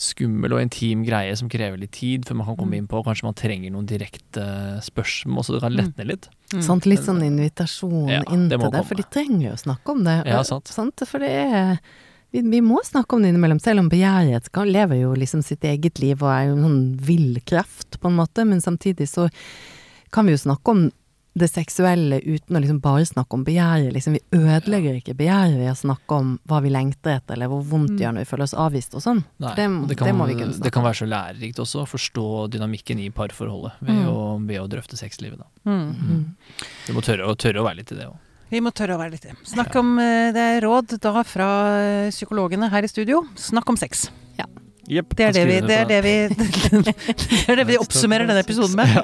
[0.00, 2.78] skummel og intim greie som krever litt tid før man kan komme Mm.
[2.82, 3.02] inn på.
[3.04, 4.44] Kanskje man trenger noen direkte
[4.82, 6.28] spørsmål, så det kan letne litt.
[6.54, 6.62] Mm.
[6.62, 9.92] Sant, litt sånn invitasjon Ja, inn til det, det, for de trenger jo å snakke
[9.92, 10.16] om det.
[10.26, 10.66] Ja, sant.
[10.72, 11.04] sant.
[11.06, 11.80] For det er
[12.32, 15.98] vi, vi må snakke om det innimellom, selv om begjæret lever jo liksom sitt eget
[15.98, 19.28] liv og er jo en sånn vill kraft, på en måte, men samtidig så
[20.12, 20.90] kan vi jo snakke om
[21.38, 23.92] det seksuelle uten å liksom bare snakke om begjæret.
[23.94, 27.62] Liksom, vi ødelegger ikke begjæret ved å snakke om hva vi lengter etter, eller hvor
[27.70, 29.22] vondt det gjør når vi føler oss avvist og sånn.
[29.38, 31.86] Nei, Det- det kan, må vi kunne snakke det kan være så lærerikt også, å
[31.86, 34.06] forstå dynamikken i parforholdet ved, Mm.
[34.10, 35.38] å, ved å drøfte sexlivet.
[35.38, 35.46] Da.
[35.70, 35.94] Mm.
[35.94, 36.24] Mm.
[36.86, 38.16] Du må tørre, tørre å være litt i det òg.
[38.50, 41.78] Vi må tørre å være litt i Snakk om eh, Det er råd da fra
[41.78, 43.22] eh, psykologene her i studio.
[43.36, 44.10] Snakk om sex.
[44.90, 45.14] Jepp.
[45.16, 46.28] Det er det, vi, det, er det, vi,
[47.30, 48.90] det er det vi oppsummerer denne episoden med.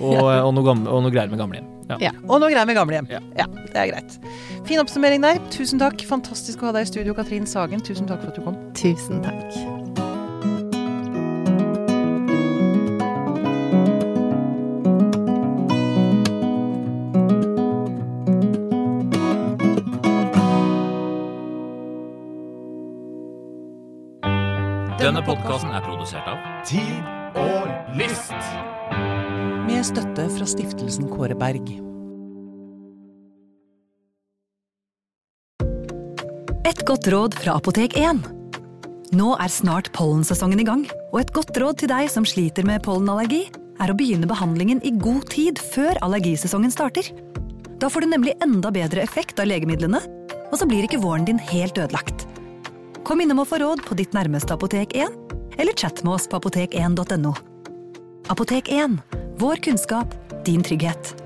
[0.00, 1.68] og, og, noe gamle, og noe greier med gamlehjem.
[1.86, 2.00] Ja.
[2.08, 2.12] Ja.
[2.26, 3.06] Og noe greier med gamlehjem.
[3.12, 3.20] Ja.
[3.38, 4.18] ja, det er greit.
[4.66, 5.38] Fin oppsummering der.
[5.54, 6.02] Tusen takk.
[6.10, 7.84] Fantastisk å ha deg i studio, Katrin Sagen.
[7.86, 8.58] Tusen takk for at du kom.
[8.78, 10.05] Tusen takk.
[25.06, 27.04] Denne podkasten er produsert av Tid
[27.38, 28.32] og List.
[29.68, 31.68] Med støtte fra stiftelsen Kåre Berg.
[36.66, 38.18] Et godt råd fra Apotek 1.
[39.14, 40.82] Nå er snart pollensesongen i gang,
[41.12, 43.44] og et godt råd til deg som sliter med pollenallergi,
[43.78, 47.12] er å begynne behandlingen i god tid før allergisesongen starter.
[47.78, 50.02] Da får du nemlig enda bedre effekt av legemidlene,
[50.50, 52.26] og så blir ikke våren din helt ødelagt.
[53.06, 55.12] Kom innom og få råd på ditt nærmeste Apotek 1,
[55.62, 57.30] eller chat med oss på apotek1.no.
[58.34, 58.96] Apotek 1
[59.38, 61.25] vår kunnskap, din trygghet.